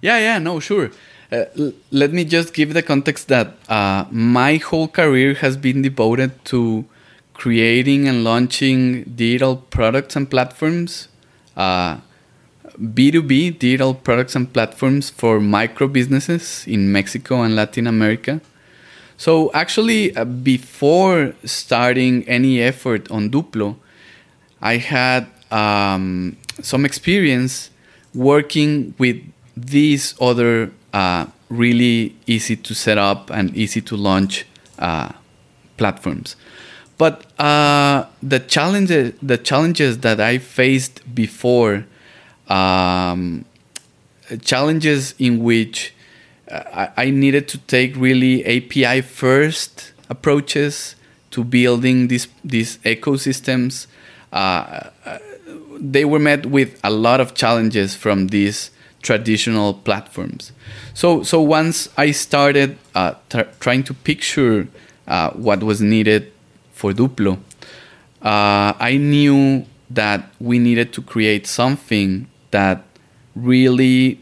Yeah, 0.00 0.18
yeah, 0.18 0.38
no, 0.38 0.60
sure. 0.60 0.90
Uh, 1.30 1.44
l- 1.58 1.72
let 1.90 2.12
me 2.12 2.24
just 2.24 2.54
give 2.54 2.72
the 2.74 2.82
context 2.82 3.28
that 3.28 3.54
uh, 3.68 4.04
my 4.10 4.56
whole 4.56 4.88
career 4.88 5.34
has 5.34 5.56
been 5.56 5.82
devoted 5.82 6.44
to 6.46 6.84
creating 7.34 8.08
and 8.08 8.24
launching 8.24 9.04
digital 9.04 9.56
products 9.56 10.16
and 10.16 10.30
platforms, 10.30 11.08
B2B 11.56 13.52
uh, 13.52 13.56
digital 13.58 13.94
products 13.94 14.34
and 14.36 14.52
platforms 14.52 15.10
for 15.10 15.40
micro 15.40 15.86
businesses 15.88 16.64
in 16.66 16.90
Mexico 16.92 17.42
and 17.42 17.54
Latin 17.54 17.86
America. 17.86 18.40
So 19.18 19.50
actually, 19.52 20.16
uh, 20.16 20.24
before 20.24 21.34
starting 21.44 22.26
any 22.28 22.62
effort 22.62 23.10
on 23.10 23.30
Dupplo, 23.30 23.76
I 24.62 24.76
had 24.76 25.26
um, 25.50 26.36
some 26.62 26.84
experience 26.84 27.70
working 28.14 28.94
with 28.96 29.20
these 29.56 30.14
other 30.20 30.70
uh, 30.92 31.26
really 31.48 32.14
easy 32.28 32.54
to 32.54 32.74
set 32.74 32.96
up 32.96 33.28
and 33.30 33.54
easy 33.56 33.80
to 33.82 33.96
launch 33.96 34.46
uh, 34.78 35.10
platforms. 35.76 36.36
But 36.96 37.26
uh, 37.40 38.06
the 38.22 38.38
challenges, 38.38 39.14
the 39.20 39.36
challenges 39.36 39.98
that 39.98 40.20
I 40.20 40.38
faced 40.38 41.12
before, 41.12 41.86
um, 42.48 43.44
challenges 44.42 45.14
in 45.18 45.42
which 45.42 45.92
I, 46.50 47.10
needed 47.10 47.48
to 47.48 47.58
take 47.58 47.94
really 47.96 48.44
API 48.44 49.02
first 49.02 49.92
approaches 50.08 50.96
to 51.30 51.44
building 51.44 52.08
these 52.08 52.28
these 52.44 52.78
ecosystems. 52.78 53.86
Uh, 54.32 54.90
uh, 55.04 55.18
they 55.78 56.04
were 56.04 56.18
met 56.18 56.46
with 56.46 56.78
a 56.82 56.90
lot 56.90 57.20
of 57.20 57.34
challenges 57.34 57.94
from 57.94 58.28
these 58.28 58.70
traditional 59.02 59.74
platforms. 59.74 60.52
So 60.94 61.22
so 61.22 61.40
once 61.40 61.88
I 61.96 62.12
started 62.12 62.78
uh, 62.94 63.14
trying 63.60 63.84
to 63.84 63.94
picture 63.94 64.68
uh, 65.06 65.30
what 65.30 65.62
was 65.62 65.80
needed 65.80 66.32
for 66.72 66.92
Dupplo, 66.92 67.38
uh, 68.22 68.72
I 68.78 68.96
knew 68.98 69.66
that 69.90 70.30
we 70.40 70.58
needed 70.58 70.92
to 70.94 71.02
create 71.02 71.46
something 71.46 72.28
that 72.50 72.84
really 73.34 74.20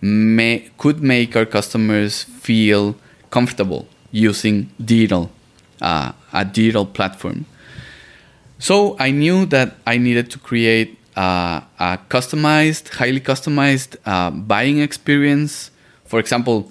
may, 0.00 0.70
could 0.78 1.02
make 1.02 1.36
our 1.36 1.46
customers 1.46 2.24
feel 2.24 2.96
comfortable 3.30 3.86
using 4.10 4.70
digital, 4.84 5.30
uh, 5.80 6.12
a 6.32 6.44
digital 6.44 6.86
platform. 6.86 7.46
So 8.58 8.96
I 8.98 9.10
knew 9.10 9.46
that 9.46 9.76
I 9.86 9.96
needed 9.98 10.30
to 10.32 10.38
create 10.38 10.98
uh, 11.16 11.62
a 11.78 11.98
customized, 12.08 12.88
highly 12.88 13.20
customized 13.20 13.96
uh, 14.04 14.30
buying 14.30 14.80
experience. 14.80 15.70
For 16.04 16.18
example, 16.18 16.70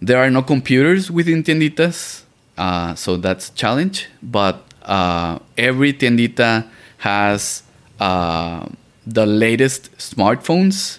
there 0.00 0.18
are 0.18 0.30
no 0.30 0.42
computers 0.42 1.10
within 1.10 1.42
tienditas, 1.44 2.22
uh, 2.58 2.94
so 2.94 3.16
that's 3.16 3.50
challenge. 3.50 4.08
But 4.22 4.64
uh, 4.82 5.38
every 5.56 5.92
tiendita 5.92 6.66
has 6.98 7.62
uh, 8.00 8.66
the 9.06 9.26
latest 9.26 9.96
smartphones 9.98 10.98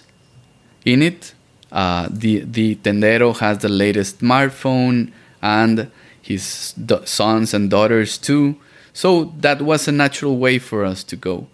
in 0.84 1.02
it. 1.02 1.34
Uh, 1.72 2.08
the 2.10 2.40
the 2.40 2.76
tendero 2.76 3.36
has 3.38 3.58
the 3.58 3.68
latest 3.68 4.20
smartphone 4.20 5.10
and 5.42 5.90
his 6.22 6.74
sons 7.04 7.52
and 7.52 7.70
daughters 7.70 8.16
too. 8.18 8.56
So 8.92 9.32
that 9.40 9.60
was 9.60 9.88
a 9.88 9.92
natural 9.92 10.38
way 10.38 10.58
for 10.58 10.84
us 10.84 11.02
to 11.04 11.16
go. 11.16 11.48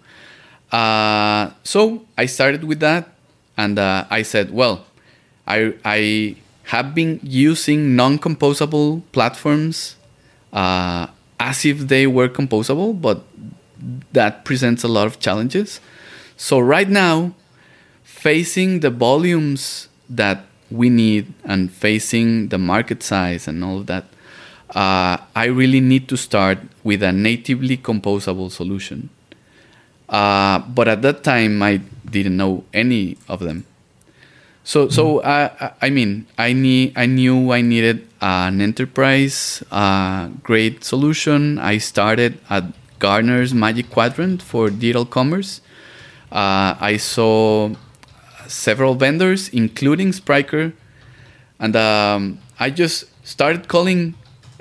Uh, 0.71 1.51
so 1.63 2.05
I 2.17 2.27
started 2.27 2.63
with 2.63 2.79
that, 2.79 3.09
and 3.57 3.79
uh, 3.79 4.05
I 4.09 4.21
said, 4.21 4.53
well, 4.53 4.85
I 5.47 5.73
I 5.83 6.35
have 6.65 6.93
been 6.95 7.19
using 7.23 7.95
non-composable 7.95 9.01
platforms 9.11 9.97
uh, 10.53 11.07
as 11.39 11.65
if 11.65 11.79
they 11.89 12.07
were 12.07 12.29
composable, 12.29 12.93
but 12.93 13.25
that 14.13 14.45
presents 14.45 14.83
a 14.83 14.87
lot 14.87 15.07
of 15.07 15.19
challenges. 15.19 15.81
So 16.37 16.59
right 16.59 16.87
now, 16.87 17.33
facing 18.21 18.81
the 18.81 18.91
volumes 18.91 19.89
that 20.07 20.45
we 20.69 20.89
need 20.89 21.33
and 21.43 21.71
facing 21.73 22.49
the 22.49 22.57
market 22.57 23.01
size 23.01 23.47
and 23.47 23.63
all 23.63 23.79
of 23.79 23.87
that, 23.87 24.05
uh, 24.75 25.17
I 25.35 25.45
really 25.45 25.81
need 25.81 26.07
to 26.09 26.17
start 26.17 26.59
with 26.83 27.01
a 27.01 27.11
natively 27.11 27.77
composable 27.77 28.51
solution. 28.51 29.09
Uh, 30.07 30.59
but 30.59 30.87
at 30.87 31.01
that 31.01 31.23
time, 31.23 31.63
I 31.63 31.81
didn't 32.05 32.37
know 32.37 32.63
any 32.73 33.17
of 33.27 33.39
them. 33.39 33.65
So, 34.63 34.87
so 34.89 35.17
mm-hmm. 35.17 35.63
I, 35.63 35.71
I 35.81 35.89
mean, 35.89 36.27
I 36.37 36.53
need, 36.53 36.93
I 36.95 37.07
knew 37.07 37.51
I 37.51 37.61
needed 37.61 38.07
an 38.21 38.61
enterprise 38.61 39.63
uh, 39.71 40.27
grade 40.43 40.83
solution. 40.83 41.57
I 41.57 41.79
started 41.79 42.37
at 42.51 42.65
Gartner's 42.99 43.51
Magic 43.51 43.89
Quadrant 43.89 44.43
for 44.43 44.69
digital 44.69 45.05
commerce. 45.05 45.61
Uh, 46.31 46.75
I 46.79 46.97
saw 46.97 47.73
several 48.51 48.95
vendors, 48.95 49.49
including 49.49 50.11
Spryker, 50.11 50.73
and 51.59 51.75
um, 51.75 52.39
I 52.59 52.69
just 52.69 53.05
started 53.25 53.67
calling 53.67 54.15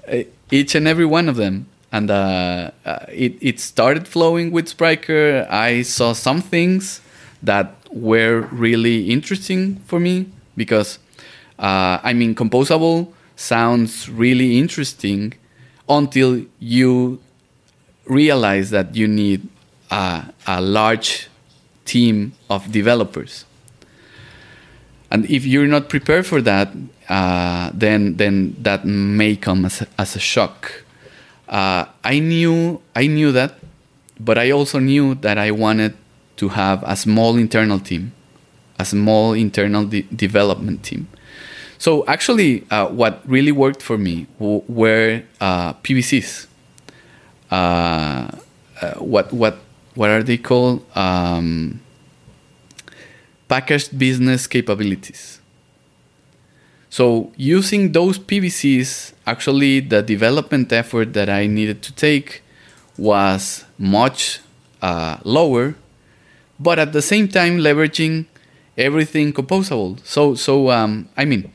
uh, 0.06 0.24
each 0.50 0.74
and 0.74 0.86
every 0.86 1.06
one 1.06 1.28
of 1.28 1.36
them. 1.36 1.66
And 1.92 2.10
uh, 2.10 2.70
uh, 2.84 3.06
it, 3.08 3.36
it 3.40 3.58
started 3.58 4.06
flowing 4.06 4.52
with 4.52 4.66
Spryker. 4.68 5.46
I 5.50 5.82
saw 5.82 6.12
some 6.12 6.40
things 6.40 7.00
that 7.42 7.74
were 7.90 8.42
really 8.52 9.10
interesting 9.10 9.76
for 9.86 9.98
me 9.98 10.26
because 10.56 10.98
uh, 11.58 11.98
I 12.02 12.12
mean, 12.14 12.34
composable 12.34 13.12
sounds 13.36 14.08
really 14.08 14.58
interesting 14.58 15.34
until 15.88 16.44
you 16.58 17.20
realize 18.06 18.70
that 18.70 18.94
you 18.94 19.06
need 19.06 19.48
a, 19.90 20.32
a 20.46 20.60
large 20.60 21.28
team 21.84 22.32
of 22.48 22.70
developers. 22.72 23.44
And 25.10 25.28
if 25.28 25.44
you're 25.44 25.66
not 25.66 25.88
prepared 25.88 26.26
for 26.26 26.40
that, 26.42 26.70
uh, 27.08 27.70
then 27.74 28.16
then 28.16 28.54
that 28.62 28.84
may 28.84 29.34
come 29.36 29.64
as 29.64 29.82
a, 29.82 29.86
as 29.98 30.14
a 30.14 30.20
shock. 30.20 30.84
Uh, 31.48 31.86
I 32.04 32.20
knew 32.20 32.80
I 32.94 33.08
knew 33.08 33.32
that, 33.32 33.54
but 34.20 34.38
I 34.38 34.52
also 34.52 34.78
knew 34.78 35.16
that 35.16 35.36
I 35.36 35.50
wanted 35.50 35.94
to 36.36 36.48
have 36.50 36.82
a 36.86 36.96
small 36.96 37.36
internal 37.36 37.80
team, 37.80 38.12
a 38.78 38.84
small 38.84 39.32
internal 39.32 39.84
de- 39.84 40.06
development 40.14 40.84
team. 40.84 41.08
So 41.78 42.04
actually, 42.06 42.66
uh, 42.70 42.86
what 42.88 43.22
really 43.26 43.52
worked 43.52 43.82
for 43.82 43.98
me 43.98 44.26
w- 44.38 44.62
were 44.68 45.22
uh, 45.40 45.72
PBCs. 45.82 46.46
Uh, 47.50 48.30
uh, 48.80 48.94
what 48.98 49.32
what 49.32 49.58
what 49.94 50.10
are 50.10 50.22
they 50.22 50.36
called? 50.36 50.84
Um, 50.96 51.80
packaged 53.50 53.98
business 53.98 54.46
capabilities. 54.46 55.40
So 56.88 57.32
using 57.36 57.92
those 57.92 58.18
PBCs, 58.18 59.12
actually 59.26 59.80
the 59.80 60.02
development 60.02 60.72
effort 60.72 61.12
that 61.12 61.28
I 61.28 61.46
needed 61.46 61.82
to 61.82 61.92
take 61.94 62.42
was 62.96 63.64
much 63.78 64.40
uh, 64.82 65.18
lower 65.24 65.74
but 66.60 66.78
at 66.78 66.92
the 66.92 67.02
same 67.02 67.26
time 67.26 67.58
leveraging 67.58 68.26
everything 68.76 69.32
composable. 69.32 69.98
So 70.04 70.34
so 70.34 70.70
um, 70.70 71.08
I 71.16 71.24
mean 71.24 71.50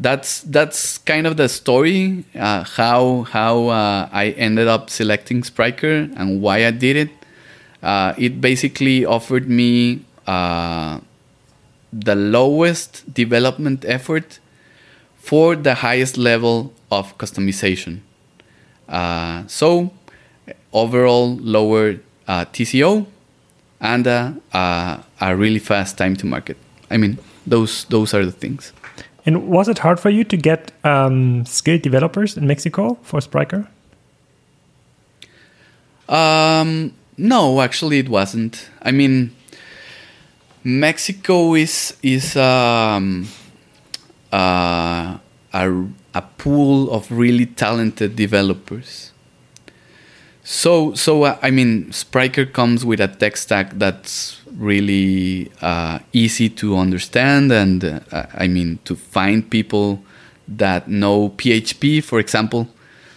that's 0.00 0.42
that's 0.42 0.98
kind 0.98 1.26
of 1.26 1.36
the 1.36 1.48
story 1.48 2.24
uh, 2.34 2.64
how 2.64 3.22
how 3.30 3.68
uh, 3.68 4.08
I 4.12 4.30
ended 4.36 4.66
up 4.66 4.90
selecting 4.90 5.42
Spryker 5.42 6.10
and 6.16 6.42
why 6.42 6.66
I 6.66 6.72
did 6.72 6.96
it. 6.96 7.10
Uh, 7.82 8.12
it 8.18 8.40
basically 8.40 9.04
offered 9.04 9.48
me 9.48 10.04
uh, 10.26 10.98
the 11.92 12.14
lowest 12.14 13.12
development 13.12 13.84
effort 13.84 14.38
for 15.16 15.56
the 15.56 15.74
highest 15.74 16.16
level 16.16 16.72
of 16.90 17.16
customization. 17.18 18.00
Uh, 18.88 19.46
so 19.46 19.90
overall 20.72 21.36
lower 21.36 21.96
uh, 22.26 22.44
TCO 22.46 23.06
and 23.80 24.06
uh, 24.06 24.32
uh, 24.52 25.02
a 25.20 25.36
really 25.36 25.58
fast 25.58 25.98
time 25.98 26.16
to 26.16 26.26
market. 26.26 26.56
I 26.90 26.96
mean, 26.96 27.18
those 27.46 27.84
those 27.84 28.14
are 28.14 28.24
the 28.24 28.32
things. 28.32 28.72
And 29.26 29.48
was 29.48 29.68
it 29.68 29.78
hard 29.78 30.00
for 30.00 30.10
you 30.10 30.24
to 30.24 30.36
get 30.36 30.72
um, 30.84 31.44
skilled 31.44 31.82
developers 31.82 32.36
in 32.36 32.46
Mexico 32.46 32.98
for 33.02 33.20
Spryker? 33.20 33.68
Um, 36.08 36.94
no, 37.18 37.60
actually, 37.60 37.98
it 37.98 38.08
wasn't. 38.08 38.70
I 38.80 38.90
mean, 38.90 39.34
Mexico 40.68 41.54
is 41.54 41.96
is 42.02 42.36
um, 42.36 43.26
uh, 44.30 45.16
a 45.54 45.84
a 46.14 46.22
pool 46.36 46.90
of 46.90 47.10
really 47.10 47.46
talented 47.46 48.16
developers. 48.16 49.12
So, 50.44 50.92
so 50.94 51.24
uh, 51.24 51.38
I 51.42 51.50
mean, 51.50 51.86
Spryker 51.90 52.44
comes 52.52 52.84
with 52.84 53.00
a 53.00 53.08
tech 53.08 53.38
stack 53.38 53.78
that's 53.78 54.42
really 54.56 55.50
uh, 55.62 56.00
easy 56.12 56.50
to 56.60 56.76
understand, 56.76 57.50
and 57.50 57.84
uh, 57.84 58.26
I 58.34 58.46
mean, 58.46 58.78
to 58.84 58.94
find 58.94 59.48
people 59.48 60.02
that 60.48 60.88
know 60.88 61.30
PHP, 61.30 62.04
for 62.04 62.18
example. 62.18 62.68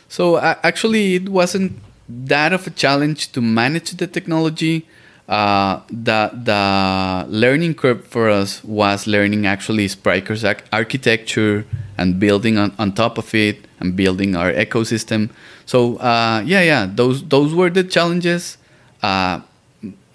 So, 0.07 0.37
actually, 0.39 1.15
it 1.15 1.29
wasn't 1.29 1.79
that 2.07 2.51
of 2.51 2.67
a 2.67 2.69
challenge 2.69 3.31
to 3.31 3.41
manage 3.41 3.91
the 3.91 4.07
technology. 4.07 4.85
Uh, 5.31 5.79
the 5.87 6.29
the 6.43 7.25
learning 7.29 7.73
curve 7.73 8.05
for 8.05 8.29
us 8.29 8.61
was 8.65 9.07
learning 9.07 9.45
actually 9.47 9.87
Spryker's 9.87 10.43
architecture 10.73 11.65
and 11.97 12.19
building 12.19 12.57
on, 12.57 12.73
on 12.77 12.91
top 12.91 13.17
of 13.17 13.33
it 13.33 13.65
and 13.79 13.95
building 13.95 14.35
our 14.35 14.51
ecosystem. 14.51 15.29
So 15.65 15.95
uh, 16.03 16.43
yeah, 16.45 16.63
yeah, 16.63 16.85
those 16.85 17.23
those 17.23 17.55
were 17.55 17.69
the 17.69 17.85
challenges. 17.85 18.57
Uh, 19.01 19.39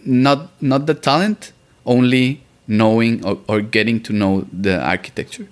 not 0.04 0.50
not 0.60 0.84
the 0.84 0.92
talent, 0.92 1.52
only 1.86 2.42
knowing 2.68 3.24
or, 3.24 3.38
or 3.48 3.62
getting 3.62 4.02
to 4.02 4.12
know 4.12 4.44
the 4.52 4.78
architecture. 4.84 5.48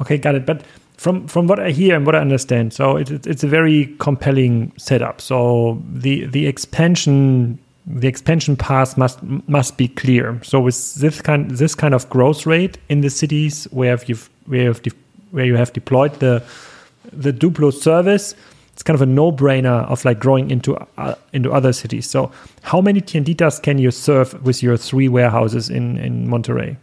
Okay, 0.00 0.18
got 0.18 0.34
it. 0.34 0.44
But 0.44 0.64
from 0.96 1.28
from 1.28 1.46
what 1.46 1.60
I 1.60 1.70
hear 1.70 1.94
and 1.94 2.04
what 2.04 2.16
I 2.16 2.20
understand, 2.20 2.72
so 2.72 2.96
it, 2.96 3.12
it, 3.12 3.26
it's 3.28 3.44
a 3.44 3.48
very 3.48 3.94
compelling 4.00 4.72
setup. 4.76 5.20
So 5.20 5.80
the 5.86 6.26
the 6.26 6.48
expansion 6.48 7.60
the 7.86 8.08
expansion 8.08 8.56
path 8.56 8.96
must 8.96 9.22
must 9.22 9.76
be 9.76 9.88
clear. 9.88 10.38
So 10.42 10.60
with 10.60 10.94
this 10.96 11.20
kind 11.20 11.50
this 11.50 11.74
kind 11.74 11.94
of 11.94 12.08
growth 12.10 12.46
rate 12.46 12.78
in 12.88 13.00
the 13.00 13.10
cities 13.10 13.64
where 13.70 13.98
you've 14.06 14.28
where 14.46 14.62
you've 14.62 14.94
where 15.30 15.44
you 15.44 15.56
have 15.56 15.72
deployed 15.72 16.18
the 16.20 16.42
the 17.12 17.32
Dupplo 17.32 17.72
service, 17.72 18.34
it's 18.72 18.82
kind 18.82 18.94
of 18.94 19.02
a 19.02 19.06
no-brainer 19.06 19.88
of 19.90 20.04
like 20.04 20.20
growing 20.20 20.50
into 20.50 20.76
uh, 20.98 21.14
into 21.32 21.52
other 21.52 21.72
cities. 21.72 22.08
So, 22.08 22.30
how 22.62 22.80
many 22.80 23.00
tienditas 23.00 23.62
can 23.62 23.78
you 23.78 23.90
serve 23.90 24.42
with 24.44 24.62
your 24.62 24.76
three 24.76 25.08
warehouses 25.08 25.70
in 25.70 25.98
in 25.98 26.28
Monterrey? 26.28 26.76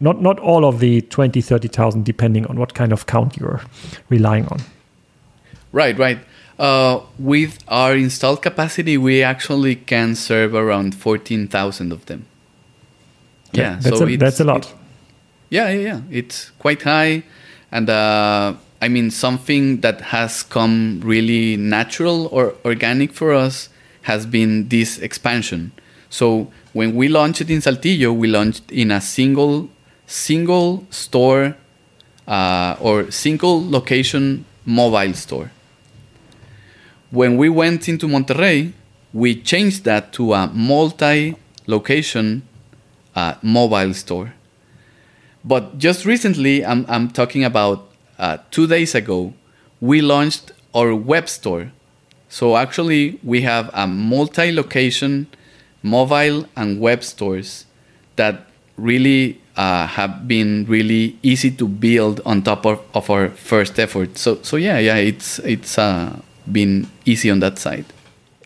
Not 0.00 0.20
not 0.20 0.38
all 0.40 0.64
of 0.64 0.80
the 0.80 1.00
20, 1.02 1.40
30,000, 1.40 2.04
depending 2.04 2.46
on 2.46 2.58
what 2.58 2.74
kind 2.74 2.92
of 2.92 3.06
count 3.06 3.36
you're 3.36 3.60
relying 4.08 4.46
on. 4.48 4.60
Right, 5.72 5.98
right. 5.98 6.18
Uh, 6.58 7.00
with 7.18 7.58
our 7.68 7.94
installed 7.94 8.42
capacity, 8.42 8.96
we 8.96 9.22
actually 9.22 9.74
can 9.74 10.14
serve 10.14 10.54
around 10.54 10.94
14,000 10.94 11.92
of 11.92 12.06
them. 12.06 12.26
Okay. 13.48 13.62
Yeah, 13.62 13.78
that's, 13.80 13.98
so 13.98 14.06
a, 14.06 14.16
that's 14.16 14.40
a 14.40 14.44
lot. 14.44 14.66
It, 14.66 14.74
yeah, 15.50 15.70
yeah, 15.70 15.80
yeah. 15.80 16.00
It's 16.10 16.50
quite 16.58 16.82
high. 16.82 17.24
And 17.72 17.90
uh, 17.90 18.54
I 18.80 18.88
mean, 18.88 19.10
something 19.10 19.80
that 19.80 20.00
has 20.00 20.42
come 20.42 21.00
really 21.02 21.56
natural 21.56 22.26
or 22.28 22.54
organic 22.64 23.12
for 23.12 23.32
us 23.32 23.68
has 24.02 24.26
been 24.26 24.68
this 24.68 24.98
expansion. 24.98 25.72
So 26.10 26.52
when 26.72 26.94
we 26.94 27.08
launched 27.08 27.50
in 27.50 27.60
Saltillo, 27.60 28.14
we 28.14 28.28
launched 28.28 28.70
in 28.70 28.90
a 28.90 29.00
single 29.00 29.70
single 30.06 30.86
store 30.90 31.56
uh, 32.28 32.76
or 32.80 33.10
single 33.10 33.68
location 33.68 34.44
mobile 34.66 35.14
store. 35.14 35.50
When 37.14 37.36
we 37.36 37.48
went 37.48 37.88
into 37.88 38.08
Monterrey, 38.08 38.72
we 39.12 39.40
changed 39.40 39.84
that 39.84 40.12
to 40.12 40.34
a 40.34 40.48
multi-location 40.48 42.42
uh, 43.14 43.34
mobile 43.40 43.94
store. 43.94 44.34
But 45.44 45.78
just 45.78 46.04
recently, 46.04 46.64
I'm, 46.64 46.84
I'm 46.88 47.08
talking 47.10 47.44
about 47.44 47.88
uh, 48.18 48.38
two 48.50 48.66
days 48.66 48.94
ago, 48.96 49.32
we 49.80 50.00
launched 50.00 50.50
our 50.74 50.92
web 50.94 51.28
store. 51.28 51.70
So 52.28 52.56
actually, 52.56 53.20
we 53.22 53.42
have 53.42 53.70
a 53.72 53.86
multi-location 53.86 55.28
mobile 55.82 56.46
and 56.56 56.80
web 56.80 57.04
stores 57.04 57.66
that 58.16 58.48
really 58.76 59.40
uh, 59.56 59.86
have 59.86 60.26
been 60.26 60.64
really 60.66 61.16
easy 61.22 61.52
to 61.52 61.68
build 61.68 62.20
on 62.26 62.42
top 62.42 62.66
of, 62.66 62.80
of 62.94 63.08
our 63.08 63.28
first 63.28 63.78
effort. 63.78 64.18
So 64.18 64.40
so 64.42 64.56
yeah 64.56 64.78
yeah 64.78 64.96
it's 64.96 65.38
it's 65.40 65.78
uh, 65.78 66.18
been 66.50 66.88
easy 67.04 67.30
on 67.30 67.40
that 67.40 67.58
side. 67.58 67.84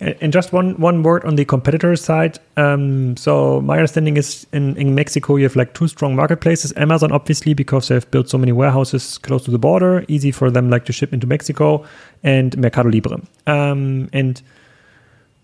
And 0.01 0.33
just 0.33 0.53
one 0.53 0.77
one 0.81 1.03
word 1.03 1.25
on 1.25 1.35
the 1.35 1.45
competitor 1.45 1.97
side. 1.97 2.39
Um, 2.57 3.17
so 3.17 3.61
my 3.61 3.75
understanding 3.75 4.17
is 4.17 4.47
in, 4.53 4.77
in 4.77 4.95
Mexico 4.95 5.35
you 5.35 5.43
have 5.43 5.57
like 5.57 5.75
two 5.75 5.89
strong 5.89 6.15
marketplaces. 6.15 6.73
Amazon 6.77 7.11
obviously 7.11 7.53
because 7.53 7.89
they've 7.89 8.09
built 8.13 8.29
so 8.29 8.39
many 8.39 8.53
warehouses 8.53 9.19
close 9.19 9.45
to 9.47 9.51
the 9.51 9.59
border, 9.59 10.05
easy 10.07 10.31
for 10.31 10.53
them 10.53 10.71
like 10.71 10.85
to 10.85 10.93
ship 10.93 11.13
into 11.13 11.27
Mexico, 11.27 11.85
and 12.23 12.57
Mercado 12.57 12.91
Libre. 12.91 13.21
Um, 13.49 14.09
and 14.13 14.41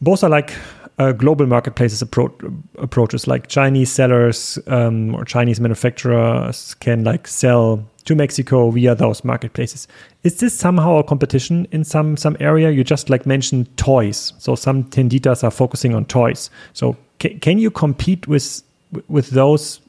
both 0.01 0.23
are 0.23 0.31
like 0.31 0.53
uh, 0.99 1.13
global 1.13 1.47
marketplaces 1.47 2.03
appro- 2.03 2.63
approaches. 2.79 3.27
Like 3.27 3.49
Chinese 3.49 3.91
sellers 3.91 4.59
um, 4.67 5.15
or 5.15 5.25
Chinese 5.25 5.61
manufacturers 5.61 6.75
can 6.75 7.05
like 7.05 7.27
sell 7.27 7.85
to 8.05 8.15
Mexico 8.15 8.71
via 8.71 8.95
those 8.95 9.25
marketplaces. 9.25 9.89
Is 10.23 10.39
this 10.39 10.55
somehow 10.55 10.99
a 10.99 11.05
competition 11.05 11.67
in 11.73 11.85
some 11.85 12.17
some 12.17 12.37
area? 12.41 12.71
You 12.71 12.85
just 12.85 13.11
like 13.11 13.27
mentioned 13.27 13.77
toys. 13.77 14.33
So 14.39 14.55
some 14.55 14.85
tienditas 14.85 15.43
are 15.43 15.51
focusing 15.51 15.95
on 15.95 16.05
toys. 16.05 16.51
So 16.73 16.97
ca- 17.21 17.39
can 17.41 17.59
you 17.59 17.71
compete 17.71 18.29
with 18.29 18.63
with 19.09 19.31
those 19.31 19.81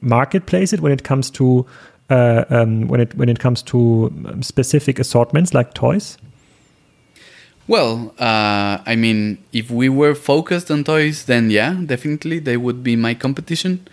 marketplaces 0.00 0.80
when 0.80 0.92
it 0.92 1.04
comes 1.04 1.30
to 1.30 1.66
uh, 2.10 2.44
um, 2.50 2.88
when 2.88 3.00
it 3.00 3.14
when 3.14 3.28
it 3.28 3.38
comes 3.38 3.62
to 3.62 4.12
um, 4.26 4.42
specific 4.42 4.98
assortments 4.98 5.54
like 5.54 5.74
toys? 5.74 6.18
Well, 7.72 8.12
uh, 8.18 8.84
I 8.84 8.96
mean, 8.96 9.38
if 9.50 9.70
we 9.70 9.88
were 9.88 10.14
focused 10.14 10.70
on 10.70 10.84
toys, 10.84 11.24
then 11.24 11.48
yeah, 11.48 11.80
definitely 11.86 12.38
they 12.38 12.58
would 12.58 12.84
be 12.84 12.96
my 12.96 13.14
competition. 13.14 13.88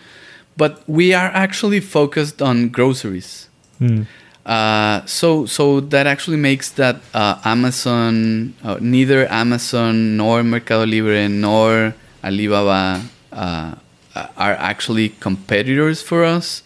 But 0.54 0.84
we 0.86 1.14
are 1.14 1.32
actually 1.32 1.80
focused 1.80 2.42
on 2.42 2.68
groceries. 2.68 3.48
Mm. 3.80 4.04
Uh, 4.44 5.00
so 5.06 5.46
so 5.46 5.80
that 5.80 6.06
actually 6.06 6.36
makes 6.36 6.68
that 6.76 7.00
uh, 7.14 7.40
Amazon, 7.42 8.52
uh, 8.62 8.76
neither 8.82 9.24
Amazon 9.32 10.18
nor 10.18 10.44
Mercado 10.44 10.84
Libre 10.84 11.30
nor 11.30 11.94
Alibaba 12.22 13.00
uh, 13.32 13.76
are 14.14 14.56
actually 14.60 15.08
competitors 15.24 16.02
for 16.02 16.22
us. 16.22 16.62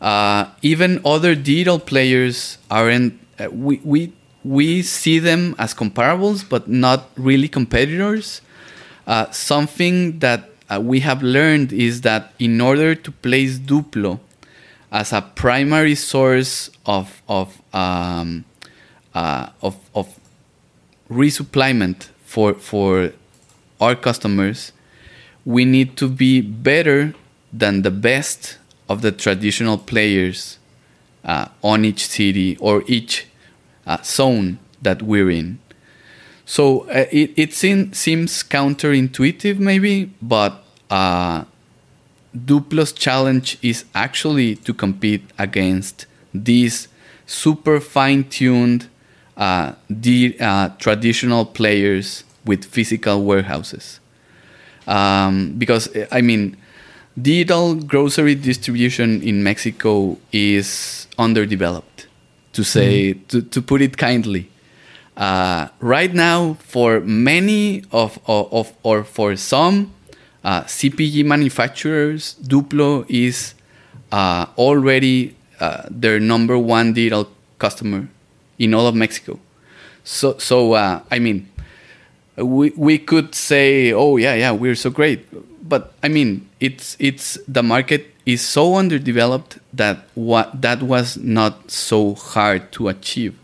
Uh, 0.00 0.50
even 0.60 0.98
other 1.04 1.36
digital 1.36 1.78
players 1.78 2.58
aren't. 2.68 3.14
Uh, 3.38 3.46
we 3.52 3.78
we 3.84 4.10
we 4.44 4.82
see 4.82 5.18
them 5.18 5.54
as 5.58 5.74
comparables, 5.74 6.48
but 6.48 6.68
not 6.68 7.10
really 7.16 7.48
competitors. 7.48 8.40
something 9.30 10.18
that 10.20 10.50
we 10.80 11.00
have 11.00 11.22
learned 11.22 11.72
is 11.72 12.00
that 12.02 12.32
in 12.38 12.60
order 12.60 12.94
to 12.94 13.10
place 13.10 13.58
Dupplo 13.58 14.20
as 14.90 15.12
a 15.12 15.22
primary 15.22 15.94
source 15.94 16.70
of 16.86 17.22
of 17.28 17.60
um, 17.72 18.44
uh, 19.14 19.48
of, 19.62 19.76
of 19.94 20.18
resupplyment 21.10 22.08
for 22.24 22.54
for 22.54 23.12
our 23.80 23.94
customers, 23.94 24.72
we 25.44 25.64
need 25.64 25.96
to 25.96 26.08
be 26.08 26.40
better 26.40 27.14
than 27.52 27.82
the 27.82 27.90
best 27.90 28.58
of 28.88 29.02
the 29.02 29.12
traditional 29.12 29.76
players 29.76 30.58
uh, 31.24 31.48
on 31.62 31.84
each 31.84 32.06
city 32.06 32.56
or 32.58 32.82
each 32.86 33.26
uh, 33.86 33.98
zone 34.02 34.58
that 34.80 35.02
we're 35.02 35.30
in. 35.30 35.58
So 36.44 36.80
uh, 36.88 37.06
it, 37.10 37.32
it 37.36 37.54
seem, 37.54 37.92
seems 37.92 38.42
counterintuitive, 38.42 39.58
maybe, 39.58 40.12
but 40.20 40.64
uh, 40.90 41.44
Dupplo's 42.36 42.92
challenge 42.92 43.58
is 43.62 43.84
actually 43.94 44.56
to 44.56 44.74
compete 44.74 45.24
against 45.38 46.06
these 46.34 46.88
super 47.26 47.80
fine 47.80 48.24
tuned 48.24 48.88
uh, 49.36 49.72
uh, 50.40 50.68
traditional 50.78 51.44
players 51.44 52.24
with 52.44 52.64
physical 52.64 53.22
warehouses. 53.24 54.00
Um, 54.86 55.54
because, 55.56 55.88
I 56.10 56.22
mean, 56.22 56.56
digital 57.20 57.74
grocery 57.74 58.34
distribution 58.34 59.22
in 59.22 59.42
Mexico 59.42 60.18
is 60.32 61.06
underdeveloped, 61.18 61.91
to 62.52 62.62
say, 62.64 63.14
mm. 63.14 63.28
to, 63.28 63.42
to 63.42 63.62
put 63.62 63.82
it 63.82 63.96
kindly. 63.96 64.48
Uh, 65.16 65.68
right 65.80 66.14
now, 66.14 66.54
for 66.60 67.00
many 67.00 67.84
of, 67.92 68.18
of, 68.26 68.52
of, 68.52 68.72
or 68.82 69.04
for 69.04 69.36
some 69.36 69.92
uh, 70.44 70.62
CPG 70.62 71.24
manufacturers, 71.24 72.36
Dupplo 72.42 73.04
is 73.08 73.54
uh, 74.10 74.46
already 74.56 75.36
uh, 75.60 75.82
their 75.90 76.18
number 76.18 76.58
one 76.58 76.92
digital 76.92 77.28
customer 77.58 78.08
in 78.58 78.74
all 78.74 78.86
of 78.86 78.94
Mexico. 78.94 79.38
So, 80.04 80.38
so 80.38 80.72
uh, 80.72 81.00
I 81.10 81.18
mean, 81.18 81.48
we 82.36 82.72
we 82.76 82.98
could 82.98 83.34
say, 83.34 83.92
oh 83.92 84.16
yeah, 84.16 84.34
yeah, 84.34 84.52
we're 84.52 84.74
so 84.74 84.90
great, 84.90 85.26
but 85.68 85.94
I 86.02 86.08
mean, 86.08 86.48
it's 86.60 86.96
it's 86.98 87.38
the 87.46 87.62
market 87.62 88.11
is 88.24 88.40
so 88.40 88.76
underdeveloped 88.76 89.58
that 89.72 90.06
what 90.14 90.62
that 90.62 90.82
was 90.82 91.16
not 91.16 91.70
so 91.70 92.14
hard 92.14 92.70
to 92.72 92.88
achieve. 92.88 93.38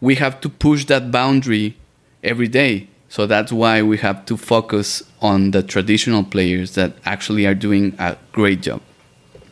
We 0.00 0.16
have 0.16 0.40
to 0.42 0.48
push 0.48 0.84
that 0.86 1.10
boundary 1.10 1.76
every 2.22 2.48
day 2.48 2.88
so 3.14 3.26
that's 3.26 3.52
why 3.52 3.80
we 3.80 3.98
have 3.98 4.26
to 4.26 4.36
focus 4.36 5.04
on 5.22 5.52
the 5.52 5.62
traditional 5.62 6.24
players 6.24 6.74
that 6.74 6.94
actually 7.04 7.46
are 7.46 7.54
doing 7.54 7.94
a 7.96 8.16
great 8.32 8.60
job. 8.60 8.80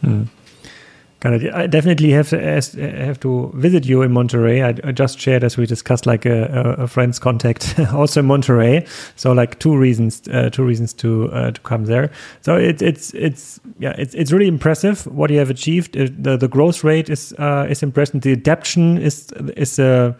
Mm. 0.02 0.26
I 1.24 1.66
definitely 1.66 2.10
have 2.10 2.30
to 2.30 2.38
have 2.40 3.20
to 3.20 3.52
visit 3.54 3.86
you 3.86 4.02
in 4.02 4.12
Monterrey. 4.12 4.84
I, 4.84 4.92
just 4.92 5.20
shared, 5.20 5.44
as 5.44 5.56
we 5.56 5.66
discussed, 5.66 6.04
like 6.06 6.26
a, 6.26 6.74
a, 6.78 6.88
friend's 6.88 7.18
contact 7.18 7.78
also 7.92 8.20
in 8.20 8.26
Monterrey. 8.26 8.88
So 9.16 9.32
like 9.32 9.58
two 9.58 9.76
reasons, 9.76 10.26
uh, 10.28 10.50
two 10.50 10.64
reasons 10.64 10.92
to 10.94 11.30
uh, 11.32 11.50
to 11.52 11.60
come 11.60 11.84
there. 11.84 12.10
So 12.40 12.56
it, 12.56 12.82
it's 12.82 13.14
it's 13.14 13.60
yeah, 13.78 13.94
it's 13.98 14.14
it's 14.14 14.32
really 14.32 14.48
impressive 14.48 15.06
what 15.06 15.30
you 15.30 15.38
have 15.38 15.50
achieved. 15.50 15.94
the 15.94 16.36
the 16.36 16.48
growth 16.48 16.82
rate 16.82 17.08
is 17.08 17.32
uh, 17.38 17.66
is 17.68 17.82
impressive. 17.82 18.22
The 18.22 18.32
adaptation 18.32 18.98
is 18.98 19.32
is 19.56 19.78
a 19.78 19.86
uh, 19.86 20.12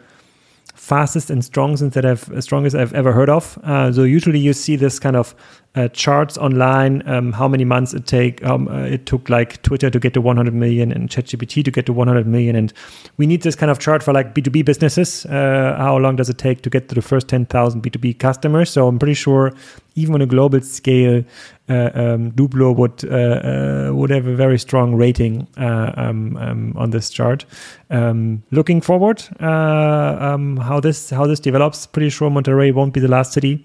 fastest 0.75 1.31
and 1.31 1.45
strongest 1.45 1.95
that 1.95 2.05
I've 2.05 2.29
strongest 2.43 2.75
I've 2.75 2.93
ever 2.93 3.13
heard 3.13 3.31
of. 3.31 3.59
Uh, 3.63 3.93
so 3.93 4.03
usually 4.03 4.39
you 4.39 4.53
see 4.53 4.77
this 4.77 4.99
kind 4.99 5.17
of 5.17 5.35
uh, 5.75 5.89
charts 5.89 6.37
online, 6.37 7.03
um, 7.09 7.33
how 7.33 7.49
many 7.49 7.65
months 7.65 7.95
it 7.95 8.07
take. 8.07 8.45
Um, 8.45 8.69
uh, 8.69 8.83
it 8.83 9.07
took 9.07 9.31
like 9.31 9.63
Twitter 9.63 9.89
to 9.89 9.99
get 9.99 10.13
to 10.15 10.21
100 10.21 10.53
million 10.53 10.93
and 10.93 11.09
ChatGPT 11.09 11.65
to 11.65 11.71
get 11.71 11.87
to 11.87 11.93
100 11.93 12.27
million, 12.27 12.57
and 12.57 12.73
we 13.17 13.27
need 13.27 13.43
this 13.43 13.57
kind 13.57 13.71
of 13.71 13.79
chart 13.79 14.03
for 14.03 14.13
like 14.13 14.35
B2B 14.35 14.65
businesses. 14.65 15.25
Uh, 15.27 15.75
how 15.79 15.97
long 15.97 16.17
does 16.17 16.29
it 16.29 16.37
take 16.37 16.63
to 16.63 16.71
get 16.71 16.89
to 16.91 16.95
the 16.95 17.03
first 17.03 17.29
10,000 17.29 17.83
B2B 17.83 18.19
customers? 18.19 18.69
So 18.69 18.87
I'm 18.87 18.99
pretty 18.99 19.15
sure 19.15 19.53
even 19.95 20.15
on 20.15 20.23
a 20.23 20.27
global 20.27 20.61
scale, 20.61 21.25
uh, 21.69 21.91
um, 21.95 22.33
Dupplo 22.33 22.77
would 22.77 23.05
uh, 23.05 23.89
uh, 23.89 23.95
would 23.95 24.11
have 24.11 24.27
a 24.27 24.35
very 24.35 24.59
strong 24.59 24.95
rating 24.95 25.47
um, 25.57 26.37
um, 26.37 26.75
on 26.77 26.91
this 26.91 27.09
chart. 27.09 27.47
Um, 27.89 28.43
looking 28.51 28.83
forward, 28.83 29.23
how 29.41 30.81
this 30.83 31.09
how 31.09 31.27
this 31.27 31.41
develops. 31.41 31.87
Pretty 31.87 32.11
sure 32.11 32.31
Monterrey 32.31 32.75
won't 32.75 32.93
be 32.93 33.01
the 33.01 33.09
last 33.09 33.33
city 33.33 33.65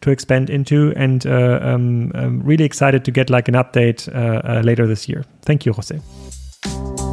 to 0.00 0.10
expand 0.10 0.50
into, 0.50 0.92
and 0.96 1.26
uh, 1.26 1.58
um, 1.62 2.12
I'm 2.14 2.42
really 2.42 2.64
excited 2.64 3.04
to 3.04 3.10
get 3.10 3.30
like 3.30 3.48
an 3.48 3.54
update 3.54 4.06
later 4.64 4.86
this 4.86 5.08
year. 5.08 5.24
Thank 5.42 5.66
you, 5.66 5.72
Jose. 5.72 7.05